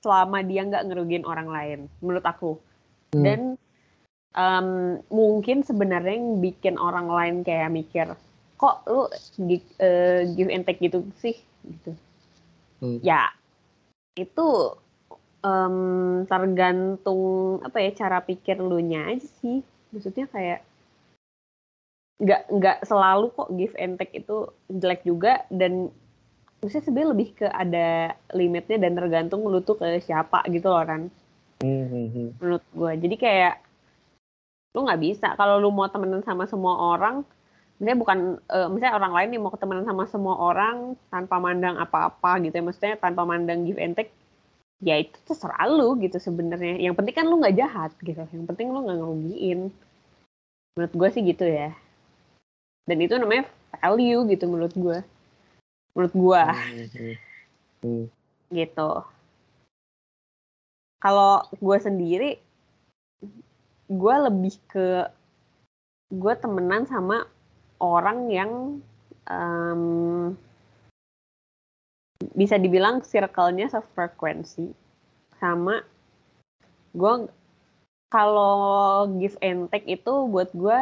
selama 0.01 0.41
dia 0.43 0.65
nggak 0.65 0.85
ngerugiin 0.89 1.29
orang 1.29 1.49
lain, 1.49 1.79
menurut 2.01 2.25
aku. 2.25 2.57
Hmm. 3.13 3.23
Dan 3.23 3.41
em, 4.37 5.01
mungkin 5.09 5.65
sebenarnya 5.65 6.15
yang 6.15 6.45
bikin 6.45 6.77
orang 6.77 7.09
lain 7.09 7.37
kayak 7.43 7.73
mikir, 7.73 8.07
kok 8.61 8.85
lu 8.87 9.09
eh, 9.81 10.29
give 10.37 10.53
and 10.53 10.69
take 10.69 10.81
gitu 10.85 11.03
sih, 11.19 11.37
gitu. 11.65 11.97
Hmm. 12.85 13.01
Ya 13.01 13.33
itu 14.17 14.77
em, 15.41 15.77
tergantung 16.29 17.21
apa 17.65 17.81
ya 17.81 17.91
cara 17.97 18.21
pikir 18.21 18.61
lu 18.61 18.79
nya 18.85 19.09
aja 19.11 19.27
sih. 19.41 19.65
Maksudnya 19.91 20.29
kayak 20.29 20.61
nggak 22.17 22.43
nggak 22.49 22.79
selalu 22.89 23.29
kok 23.37 23.53
give 23.53 23.77
and 23.77 24.01
take 24.01 24.17
itu 24.17 24.49
jelek 24.73 25.05
juga 25.05 25.45
dan 25.53 25.93
maksudnya 26.65 26.85
sebenarnya 26.89 27.13
lebih 27.13 27.29
ke 27.37 27.47
ada 27.47 28.17
limitnya 28.33 28.81
dan 28.81 28.97
tergantung 28.97 29.45
lu 29.45 29.61
tuh 29.61 29.77
ke 29.77 30.01
siapa 30.01 30.41
gitu 30.49 30.73
loh 30.73 30.81
kan 30.81 31.13
hmm. 31.61 32.41
menurut 32.41 32.65
gue 32.73 32.93
jadi 33.05 33.17
kayak 33.21 33.55
lu 34.77 34.85
nggak 34.85 35.01
bisa. 35.01 35.33
Kalau 35.41 35.57
lu 35.57 35.73
mau 35.73 35.89
temenan 35.89 36.21
sama 36.21 36.45
semua 36.45 36.77
orang 36.93 37.25
misalnya 37.77 37.99
bukan 38.01 38.19
eh, 38.53 38.69
misalnya 38.69 38.95
orang 39.01 39.13
lain 39.17 39.29
nih 39.33 39.41
mau 39.41 39.53
ketemenan 39.53 39.85
sama 39.85 40.05
semua 40.09 40.37
orang 40.37 40.97
tanpa 41.09 41.41
mandang 41.41 41.81
apa-apa 41.81 42.45
gitu 42.45 42.53
ya. 42.53 42.65
Maksudnya 42.65 42.95
tanpa 43.01 43.25
mandang 43.25 43.65
give 43.65 43.81
and 43.81 43.97
take 43.97 44.13
ya 44.85 45.01
itu 45.01 45.17
terserah 45.25 45.65
lu 45.65 45.97
gitu 46.05 46.21
sebenarnya. 46.21 46.77
Yang 46.77 46.95
penting 47.01 47.15
kan 47.17 47.25
lu 47.25 47.41
nggak 47.41 47.57
jahat 47.57 47.91
gitu. 48.05 48.21
Yang 48.21 48.47
penting 48.53 48.69
lu 48.69 48.85
nggak 48.85 49.01
ngerugiin. 49.01 49.61
Menurut 50.77 50.93
gue 50.93 51.09
sih 51.09 51.23
gitu 51.25 51.49
ya. 51.49 51.73
Dan 52.85 53.01
itu 53.01 53.17
namanya 53.17 53.49
value 53.81 54.29
gitu 54.29 54.45
menurut 54.47 54.77
gue 54.77 55.01
menurut 55.97 56.13
gue 56.13 56.43
Hmm, 56.45 56.87
hmm, 56.93 57.15
hmm. 57.81 58.05
gitu. 58.53 58.91
Kalau 61.01 61.49
gue 61.57 61.79
sendiri, 61.81 62.31
gue 63.87 64.15
lebih 64.31 64.55
ke 64.67 65.07
gue 66.11 66.35
temenan 66.39 66.87
sama 66.87 67.27
orang 67.83 68.31
yang 68.31 68.53
em, 69.27 69.83
bisa 72.33 72.57
dibilang 72.57 73.03
circle-nya 73.03 73.71
sefrekuensi. 73.71 74.73
Sama 75.37 75.83
gue 76.97 77.29
kalau 78.09 79.07
give 79.19 79.37
and 79.43 79.69
take 79.69 79.87
itu 79.87 80.13
buat 80.31 80.49
gue 80.55 80.79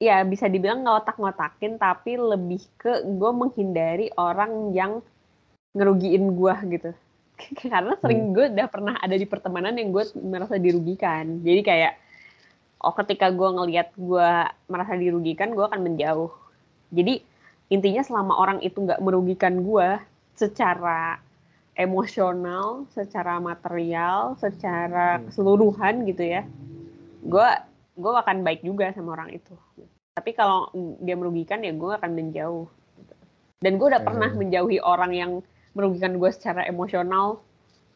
ya 0.00 0.24
bisa 0.24 0.48
dibilang 0.48 0.80
ngotak-ngotakin 0.82 1.76
tapi 1.76 2.16
lebih 2.16 2.64
ke 2.80 3.04
gue 3.04 3.30
menghindari 3.36 4.08
orang 4.16 4.72
yang 4.72 5.04
ngerugiin 5.76 6.34
gue 6.34 6.54
gitu 6.72 6.90
karena 7.62 7.94
sering 7.98 8.36
gue 8.36 8.46
udah 8.52 8.68
pernah 8.68 8.94
ada 9.00 9.16
di 9.16 9.26
pertemanan 9.26 9.76
yang 9.76 9.90
gue 9.90 10.04
merasa 10.20 10.60
dirugikan 10.60 11.40
jadi 11.40 11.60
kayak 11.64 11.92
oh 12.80 12.94
ketika 12.96 13.28
gue 13.32 13.48
ngelihat 13.48 13.92
gue 13.96 14.30
merasa 14.68 14.94
dirugikan 14.96 15.52
gue 15.52 15.64
akan 15.64 15.80
menjauh 15.84 16.32
jadi 16.90 17.22
intinya 17.70 18.02
selama 18.02 18.34
orang 18.34 18.58
itu 18.66 18.82
nggak 18.82 18.98
merugikan 18.98 19.62
gue 19.62 20.00
secara 20.34 21.22
emosional, 21.78 22.84
secara 22.92 23.40
material, 23.40 24.36
secara 24.36 25.16
hmm. 25.16 25.30
keseluruhan 25.30 25.94
gitu 26.04 26.22
ya, 26.26 26.42
gue 27.24 27.48
gue 27.96 28.12
akan 28.12 28.42
baik 28.44 28.60
juga 28.66 28.92
sama 28.92 29.16
orang 29.16 29.32
itu. 29.36 29.54
Tapi 30.16 30.30
kalau 30.36 30.68
dia 31.00 31.16
merugikan 31.16 31.64
ya 31.64 31.72
gue 31.72 31.92
akan 31.94 32.12
menjauh. 32.12 32.66
Dan 33.60 33.76
gue 33.76 33.86
udah 33.92 34.02
pernah 34.02 34.28
hmm. 34.32 34.40
menjauhi 34.40 34.78
orang 34.80 35.12
yang 35.12 35.32
merugikan 35.76 36.16
gue 36.16 36.30
secara 36.32 36.66
emosional 36.66 37.42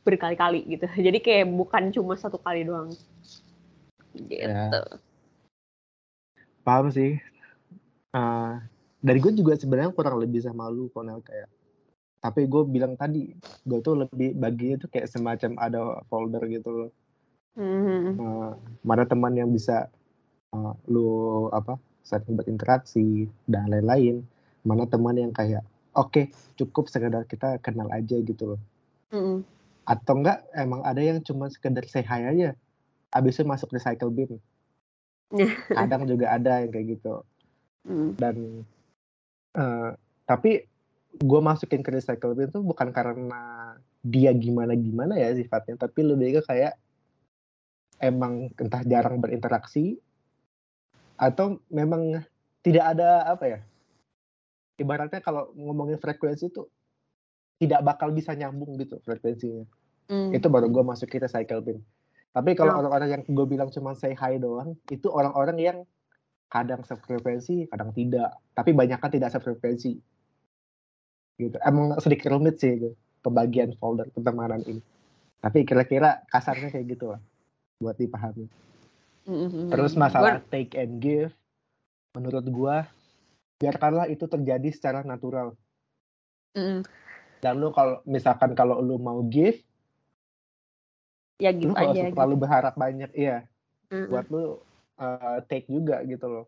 berkali-kali 0.04 0.64
gitu. 0.68 0.86
Jadi 1.06 1.18
kayak 1.22 1.50
bukan 1.50 1.90
cuma 1.94 2.14
satu 2.18 2.38
kali 2.38 2.66
doang. 2.66 2.92
Gitu. 4.14 4.40
Ya. 4.40 4.70
Paham 6.62 6.88
sih. 6.94 7.18
Uh, 8.14 8.62
dari 9.02 9.18
gue 9.18 9.34
juga 9.34 9.58
sebenarnya 9.58 9.90
kurang 9.90 10.22
lebih 10.22 10.40
sama 10.40 10.70
lu, 10.70 10.86
Konel 10.94 11.18
kayak 11.20 11.50
tapi 12.24 12.48
gue 12.48 12.64
bilang 12.64 12.96
tadi 12.96 13.36
gue 13.68 13.78
tuh 13.84 14.00
lebih 14.00 14.32
bagi 14.32 14.80
itu 14.80 14.88
kayak 14.88 15.12
semacam 15.12 15.60
ada 15.60 16.00
folder 16.08 16.40
gitu 16.48 16.70
loh 16.72 16.90
mm-hmm. 17.60 18.16
uh, 18.16 18.56
mana 18.80 19.04
teman 19.04 19.36
yang 19.36 19.52
bisa 19.52 19.92
uh, 20.56 20.72
lu 20.88 21.52
apa 21.52 21.76
sering 22.00 22.40
berinteraksi 22.40 23.28
dan 23.44 23.68
lain-lain 23.68 24.24
mana 24.64 24.88
teman 24.88 25.20
yang 25.20 25.36
kayak 25.36 25.60
oke 25.94 26.10
okay, 26.10 26.24
cukup 26.58 26.90
sekedar 26.90 27.24
kita 27.26 27.58
kenal 27.62 27.88
aja 27.90 28.18
gitu 28.20 28.54
loh 28.54 28.60
mm-hmm. 29.14 29.38
atau 29.86 30.14
enggak 30.18 30.44
emang 30.54 30.82
ada 30.82 31.00
yang 31.00 31.18
cuma 31.22 31.50
sekedar 31.50 31.86
say 31.86 32.02
hi 32.02 32.26
aja 32.26 32.58
abis 33.14 33.38
itu 33.38 33.46
masuk 33.46 33.70
recycle 33.70 34.10
bin 34.10 34.38
kadang 35.78 36.06
juga 36.06 36.34
ada 36.34 36.62
yang 36.62 36.70
kayak 36.74 36.86
gitu 36.98 37.22
mm. 37.86 38.18
dan 38.18 38.36
uh, 39.54 39.94
tapi 40.26 40.66
gue 41.14 41.40
masukin 41.40 41.82
ke 41.86 41.90
recycle 41.94 42.34
bin 42.34 42.50
itu 42.50 42.58
bukan 42.58 42.90
karena 42.90 43.74
dia 44.02 44.34
gimana 44.34 44.74
gimana 44.74 45.14
ya 45.16 45.32
sifatnya 45.32 45.78
tapi 45.78 46.02
lebih 46.02 46.42
ke 46.42 46.42
kayak 46.44 46.74
emang 48.02 48.50
entah 48.58 48.82
jarang 48.82 49.22
berinteraksi 49.22 49.96
atau 51.14 51.62
memang 51.70 52.26
tidak 52.66 52.84
ada 52.96 53.30
apa 53.30 53.44
ya 53.46 53.60
ibaratnya 54.80 55.20
kalau 55.22 55.50
ngomongin 55.54 55.98
frekuensi 55.98 56.50
itu 56.50 56.66
tidak 57.62 57.80
bakal 57.86 58.10
bisa 58.10 58.34
nyambung 58.34 58.74
gitu 58.78 58.98
frekuensinya. 59.06 59.64
Mm. 60.04 60.36
itu 60.36 60.52
baru 60.52 60.68
gue 60.68 60.84
masukin 60.84 61.16
recycle 61.16 61.64
bin 61.64 61.80
tapi 62.34 62.52
kalau 62.58 62.76
oh. 62.76 62.78
orang-orang 62.84 63.08
yang 63.14 63.22
gue 63.24 63.46
bilang 63.46 63.70
cuma 63.70 63.94
say 63.94 64.12
hi 64.12 64.36
doang 64.42 64.74
itu 64.90 65.06
orang-orang 65.06 65.56
yang 65.56 65.78
kadang 66.50 66.82
sefrekuensi 66.82 67.70
kadang 67.70 67.94
tidak. 67.94 68.34
Tapi 68.54 68.70
banyak 68.74 68.98
kan 68.98 69.10
tidak 69.10 69.30
sefrekuensi. 69.30 69.98
Gitu. 71.38 71.56
Emang 71.62 71.94
sedikit 72.02 72.34
rumit 72.34 72.58
sih 72.58 72.74
itu 72.74 72.90
pembagian 73.22 73.74
folder 73.78 74.10
pertemanan 74.10 74.62
ini. 74.66 74.82
Tapi 75.38 75.62
kira-kira 75.62 76.26
kasarnya 76.30 76.74
kayak 76.74 76.86
gitu 76.90 77.14
lah 77.14 77.20
buat 77.78 77.94
dipahami. 77.98 78.46
Mm-hmm. 79.24 79.72
terus 79.72 79.96
masalah 79.96 80.36
Gua... 80.36 80.52
take 80.52 80.76
and 80.76 81.00
give 81.00 81.32
menurut 82.12 82.44
gua 82.52 82.84
biarkanlah 83.60 84.06
itu 84.10 84.24
terjadi 84.26 84.68
secara 84.74 85.00
natural 85.06 85.54
mm. 86.56 86.82
dan 87.40 87.54
lu 87.58 87.70
kalau 87.70 88.02
misalkan 88.08 88.52
kalau 88.56 88.80
lu 88.82 88.98
mau 88.98 89.22
give 89.26 89.60
ya 91.38 91.50
give 91.50 91.70
lu 91.70 91.76
aja 91.76 92.10
gitu. 92.10 92.14
terlalu 92.14 92.36
berharap 92.40 92.74
banyak 92.74 93.10
iya 93.14 93.46
mm-hmm. 93.90 94.10
buat 94.10 94.26
lu 94.30 94.44
uh, 94.98 95.38
take 95.46 95.66
juga 95.70 96.02
gitu 96.06 96.26
loh 96.26 96.46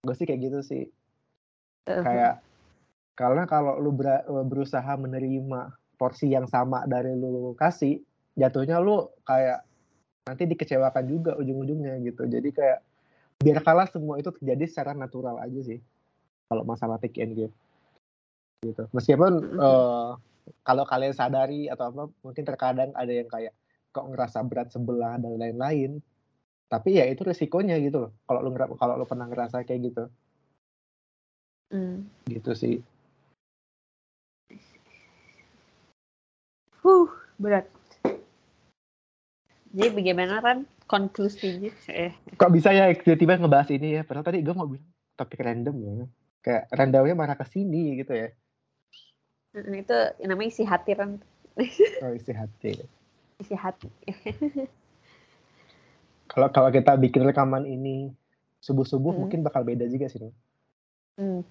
gue 0.00 0.14
sih 0.16 0.24
kayak 0.24 0.40
gitu 0.50 0.58
sih 0.64 0.84
uh-huh. 1.88 2.04
kayak 2.04 2.34
karena 3.20 3.44
kalau 3.44 3.76
lu 3.76 3.92
ber, 3.92 4.24
berusaha 4.48 4.96
menerima 4.96 5.76
porsi 6.00 6.32
yang 6.32 6.48
sama 6.48 6.88
dari 6.88 7.12
lu 7.12 7.52
kasih, 7.52 8.00
jatuhnya 8.32 8.80
lu 8.80 9.12
kayak 9.28 9.60
nanti 10.24 10.48
dikecewakan 10.48 11.04
juga 11.04 11.36
ujung-ujungnya 11.36 12.00
gitu. 12.00 12.24
Jadi 12.24 12.48
kayak 12.48 12.80
biar 13.44 13.60
kalah 13.60 13.84
semua 13.92 14.16
itu 14.16 14.32
terjadi 14.32 14.64
secara 14.64 14.96
natural 14.96 15.36
aja 15.36 15.60
sih. 15.60 15.84
Kalau 16.50 16.66
masalah 16.66 16.98
take 16.98 17.22
and 17.22 17.38
give. 17.38 17.54
Gitu. 18.66 18.82
Meskipun 18.90 19.54
uh, 19.56 20.18
kalau 20.66 20.82
kalian 20.82 21.14
sadari 21.14 21.70
atau 21.70 21.94
apa, 21.94 22.02
mungkin 22.26 22.42
terkadang 22.42 22.90
ada 22.98 23.12
yang 23.14 23.30
kayak 23.30 23.54
kok 23.94 24.10
ngerasa 24.10 24.42
berat 24.42 24.74
sebelah 24.74 25.14
dan 25.22 25.38
lain-lain. 25.38 26.02
Tapi 26.66 26.98
ya 26.98 27.06
itu 27.06 27.22
resikonya 27.22 27.78
gitu 27.78 28.10
loh. 28.10 28.12
Kalau 28.26 28.42
lu 28.42 28.50
kalau 28.74 28.94
lu 28.98 29.06
pernah 29.06 29.30
ngerasa 29.30 29.62
kayak 29.62 29.80
gitu. 29.94 30.04
Mm. 31.70 32.10
Gitu 32.26 32.52
sih. 32.58 32.76
Huh, 36.82 37.08
berat. 37.38 37.70
Jadi 39.70 39.90
bagaimana 39.94 40.42
kan 40.42 40.66
konklusinya? 40.90 41.70
Eh. 41.94 42.10
Kok 42.34 42.50
bisa 42.50 42.74
ya 42.74 42.90
tiba-tiba 42.90 43.38
ngebahas 43.38 43.70
ini 43.70 43.98
ya? 43.98 44.02
Padahal 44.02 44.26
tadi 44.26 44.42
gue 44.42 44.50
mau 44.50 44.66
bilang 44.66 44.90
topik 45.14 45.38
random 45.38 45.76
ya. 45.78 46.06
Kayak 46.40 46.72
randomnya 46.72 47.14
marah 47.16 47.36
ke 47.36 47.44
sini 47.48 48.00
gitu 48.00 48.16
ya. 48.16 48.28
Itu 49.52 49.96
namanya 50.24 50.48
isi 50.48 50.64
hati 50.64 50.92
kan. 50.96 51.20
Oh 52.04 52.12
isi 52.16 52.32
hati. 52.32 52.80
Isi 53.36 53.54
hati. 53.56 53.88
Kalau 56.30 56.46
kalau 56.54 56.70
kita 56.70 56.94
bikin 56.94 57.26
rekaman 57.26 57.66
ini 57.66 58.14
subuh-subuh 58.62 59.10
hmm. 59.10 59.20
mungkin 59.26 59.42
bakal 59.42 59.66
beda 59.66 59.90
juga 59.90 60.06
sih. 60.06 60.30
Hmm. 61.18 61.42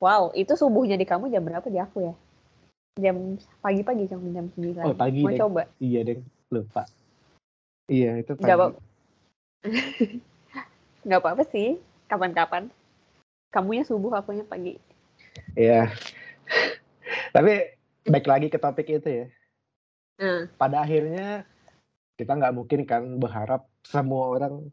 Wow, 0.00 0.32
itu 0.32 0.56
subuhnya 0.56 0.96
di 0.96 1.04
kamu 1.04 1.28
jam 1.28 1.44
berapa 1.44 1.68
di 1.68 1.76
aku 1.76 2.08
ya? 2.08 2.16
jam 3.00 3.38
pagi-pagi 3.62 4.04
jam 4.10 4.20
jam 4.34 4.46
sembilan. 4.52 4.84
Oh 4.84 4.94
pagi 4.96 5.22
Mau 5.22 5.32
deh. 5.32 5.40
coba? 5.40 5.62
Iya 5.78 6.00
deh, 6.04 6.18
lupa. 6.52 6.82
Iya 7.86 8.10
itu 8.20 8.32
pagi. 8.34 8.50
Apa 8.50 8.66
Gak 11.08 11.20
apa-apa 11.24 11.42
sih, 11.48 11.80
kapan-kapan. 12.10 12.68
Kamunya 13.50 13.82
subuh, 13.82 14.14
akunya 14.14 14.46
pagi. 14.46 14.78
Iya. 15.58 15.90
Tapi 17.34 17.52
baik 18.06 18.26
lagi 18.26 18.46
ke 18.48 18.58
topik 18.58 18.86
itu 18.86 19.08
ya. 19.10 19.26
Hmm. 20.22 20.46
Pada 20.54 20.86
akhirnya 20.86 21.44
kita 22.14 22.36
nggak 22.36 22.54
mungkin 22.54 22.80
kan 22.86 23.02
berharap 23.18 23.66
semua 23.82 24.30
orang 24.30 24.70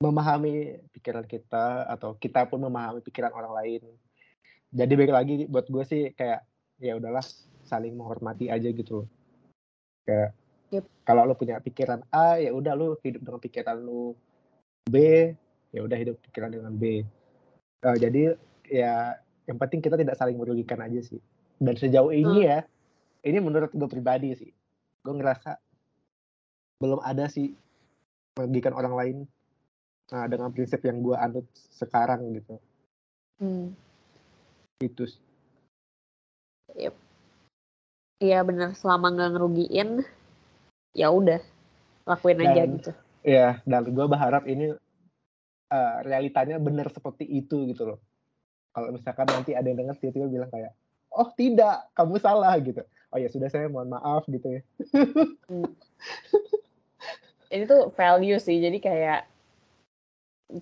memahami 0.00 0.80
pikiran 0.96 1.26
kita 1.28 1.88
atau 1.88 2.16
kita 2.16 2.48
pun 2.48 2.64
memahami 2.64 3.04
pikiran 3.04 3.32
orang 3.32 3.52
lain. 3.52 3.82
Jadi 4.74 4.92
baik 4.98 5.12
lagi 5.12 5.34
buat 5.46 5.68
gue 5.70 5.84
sih 5.86 6.02
kayak 6.16 6.42
ya 6.82 6.98
udahlah 6.98 7.22
saling 7.64 7.94
menghormati 7.94 8.50
aja 8.50 8.68
gitu 8.68 9.08
kayak 10.04 10.36
yep. 10.68 10.84
kalau 11.02 11.24
lo 11.24 11.34
punya 11.34 11.58
pikiran 11.58 12.04
A 12.12 12.38
ya 12.38 12.52
udah 12.52 12.76
lo 12.76 13.00
hidup 13.00 13.24
dengan 13.24 13.40
pikiran 13.40 13.78
lo 13.80 14.14
B 14.84 14.96
ya 15.72 15.80
udah 15.80 15.96
hidup 15.96 16.20
pikiran 16.28 16.52
dengan 16.52 16.72
B 16.76 17.02
uh, 17.84 17.96
jadi 17.96 18.34
ya 18.66 19.20
yang 19.44 19.60
penting 19.60 19.84
kita 19.84 20.00
tidak 20.00 20.16
saling 20.16 20.40
merugikan 20.40 20.80
aja 20.80 21.04
sih 21.04 21.20
dan 21.60 21.76
sejauh 21.76 22.10
ini 22.10 22.44
hmm. 22.44 22.48
ya 22.48 22.58
ini 23.24 23.38
menurut 23.38 23.70
gue 23.70 23.88
pribadi 23.88 24.32
sih 24.34 24.50
gue 25.04 25.14
ngerasa 25.14 25.60
belum 26.80 27.04
ada 27.04 27.28
sih 27.28 27.52
merugikan 28.34 28.74
orang 28.74 28.94
lain 28.96 29.16
nah, 30.10 30.26
dengan 30.26 30.50
prinsip 30.50 30.80
yang 30.82 31.04
gue 31.04 31.14
anut 31.14 31.46
sekarang 31.76 32.24
gitu 32.34 32.56
hmm. 33.38 33.68
itu 34.80 35.04
sih 35.06 35.22
Yep. 36.74 36.94
Iya 38.22 38.38
benar 38.46 38.74
selama 38.78 39.14
nggak 39.14 39.30
ngerugiin 39.36 39.90
ya 40.94 41.10
udah 41.10 41.42
lakuin 42.06 42.38
dan, 42.40 42.46
aja 42.50 42.62
gitu. 42.66 42.90
Iya 43.26 43.48
dan 43.66 43.82
gue 43.90 44.06
berharap 44.06 44.44
ini 44.48 44.74
uh, 45.70 46.02
realitanya 46.04 46.60
benar 46.60 46.90
seperti 46.90 47.24
itu 47.28 47.68
gitu 47.70 47.94
loh. 47.94 47.98
Kalau 48.74 48.90
misalkan 48.90 49.30
nanti 49.30 49.54
ada 49.54 49.64
yang 49.70 49.78
dengar 49.78 49.96
tiba-tiba 50.00 50.26
bilang 50.26 50.50
kayak 50.50 50.74
oh 51.14 51.30
tidak 51.38 51.88
kamu 51.94 52.18
salah 52.18 52.54
gitu. 52.58 52.82
Oh 53.14 53.18
ya 53.22 53.30
sudah 53.30 53.46
saya 53.46 53.70
mohon 53.70 53.94
maaf 53.94 54.26
gitu 54.26 54.58
ya. 54.58 54.62
hmm. 55.50 55.70
Ini 57.54 57.64
tuh 57.70 57.94
value 57.94 58.42
sih 58.42 58.58
jadi 58.58 58.78
kayak 58.82 59.20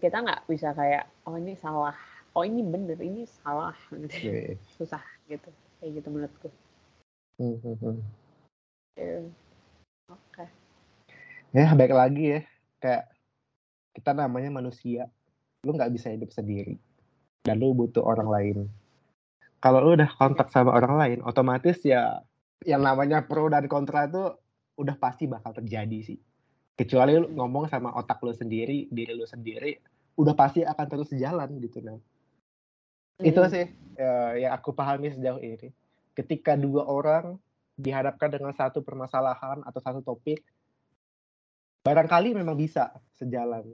kita 0.00 0.24
nggak 0.24 0.44
bisa 0.48 0.72
kayak 0.76 1.08
oh 1.26 1.36
ini 1.36 1.58
salah 1.58 1.96
oh 2.32 2.44
ini 2.44 2.64
bener 2.64 2.96
ini 3.00 3.28
salah 3.44 3.76
gitu. 3.92 4.16
Yeah. 4.16 4.56
susah 4.80 5.02
gitu 5.28 5.50
kayak 5.80 5.90
gitu 6.00 6.08
menurutku 6.08 6.48
hmm, 7.36 7.56
hmm, 7.60 7.76
hmm. 7.76 7.98
Yeah. 8.96 9.24
oke 10.08 10.20
okay. 10.32 10.48
ya 11.52 11.72
baik 11.76 11.92
lagi 11.92 12.24
ya 12.24 12.40
kayak 12.80 13.11
kita 13.92 14.16
namanya 14.16 14.50
manusia. 14.52 15.08
Lu 15.62 15.76
nggak 15.76 15.92
bisa 15.94 16.10
hidup 16.10 16.32
sendiri. 16.34 16.76
Dan 17.44 17.62
lu 17.62 17.76
butuh 17.76 18.02
orang 18.02 18.28
lain. 18.28 18.58
Kalau 19.62 19.78
lu 19.84 19.94
udah 19.94 20.10
kontak 20.18 20.50
sama 20.50 20.74
orang 20.74 20.98
lain 20.98 21.18
otomatis 21.22 21.78
ya 21.86 22.18
yang 22.66 22.82
namanya 22.82 23.22
pro 23.22 23.46
dan 23.46 23.70
kontra 23.70 24.10
itu 24.10 24.34
udah 24.78 24.96
pasti 24.98 25.30
bakal 25.30 25.54
terjadi 25.54 25.98
sih. 26.02 26.18
Kecuali 26.74 27.14
lu 27.14 27.30
ngomong 27.30 27.70
sama 27.70 27.94
otak 27.94 28.18
lu 28.26 28.34
sendiri 28.34 28.90
diri 28.90 29.14
lu 29.14 29.28
sendiri 29.28 29.78
udah 30.18 30.34
pasti 30.34 30.66
akan 30.66 30.86
terus 30.90 31.08
jalan 31.16 31.48
gitu 31.56 31.80
nah 31.80 31.96
itu 33.22 33.38
hmm. 33.38 33.50
sih 33.52 33.66
ya, 33.96 34.12
yang 34.36 34.52
aku 34.56 34.74
pahami 34.74 35.14
sejauh 35.14 35.38
ini. 35.38 35.70
Ketika 36.12 36.58
dua 36.58 36.84
orang 36.84 37.38
dihadapkan 37.78 38.28
dengan 38.28 38.52
satu 38.52 38.84
permasalahan 38.84 39.64
atau 39.64 39.80
satu 39.80 40.00
topik, 40.04 40.44
barangkali 41.82 42.34
memang 42.34 42.54
bisa 42.58 42.94
sejalan. 43.18 43.66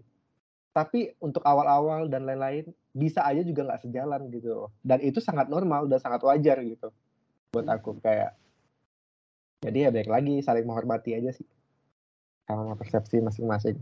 Tapi 0.72 1.16
untuk 1.20 1.42
awal-awal 1.42 2.06
dan 2.08 2.28
lain-lain, 2.28 2.68
bisa 2.94 3.24
aja 3.24 3.42
juga 3.42 3.66
nggak 3.66 3.82
sejalan 3.82 4.26
gitu 4.30 4.70
Dan 4.82 4.98
itu 5.02 5.22
sangat 5.22 5.46
normal 5.46 5.86
dan 5.86 6.02
sangat 6.02 6.22
wajar 6.26 6.58
gitu 6.62 6.90
buat 7.48 7.64
hmm. 7.64 7.76
aku 7.80 7.90
kayak 8.04 8.36
jadi 9.64 9.88
ya 9.88 9.90
baik 9.90 10.06
lagi 10.06 10.38
saling 10.44 10.62
menghormati 10.62 11.18
aja 11.18 11.34
sih 11.34 11.46
sama 12.46 12.78
persepsi 12.78 13.18
masing-masing. 13.18 13.76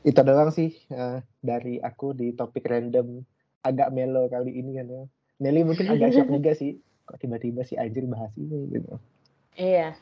Itu 0.00 0.20
doang 0.24 0.50
sih 0.50 0.72
uh, 0.88 1.20
dari 1.44 1.78
aku 1.84 2.16
di 2.16 2.32
topik 2.32 2.64
random 2.64 3.20
agak 3.60 3.92
melo 3.92 4.24
kali 4.32 4.56
ini 4.56 4.72
kan 4.80 4.86
ya. 4.88 5.04
Nelly 5.44 5.68
mungkin 5.68 5.92
agak 5.92 6.16
shock 6.16 6.32
juga 6.40 6.56
sih 6.56 6.80
kok 7.04 7.20
tiba-tiba 7.20 7.60
si 7.68 7.76
Anjir 7.76 8.08
bahas 8.08 8.32
ini 8.40 8.72
gitu. 8.72 8.96
Iya. 9.60 9.92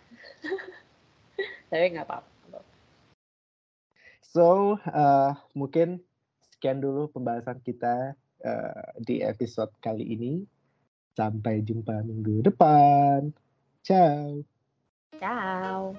Tapi 1.72 1.96
nggak 1.96 2.04
apa-apa. 2.04 2.60
So, 4.20 4.76
uh, 4.92 5.32
mungkin 5.56 6.04
sekian 6.52 6.84
dulu 6.84 7.08
pembahasan 7.08 7.64
kita 7.64 8.12
uh, 8.44 8.88
di 9.00 9.24
episode 9.24 9.72
kali 9.80 10.04
ini. 10.04 10.44
Sampai 11.16 11.64
jumpa 11.64 12.04
minggu 12.04 12.44
depan. 12.44 13.32
Ciao. 13.84 14.44
Ciao. 15.16 15.96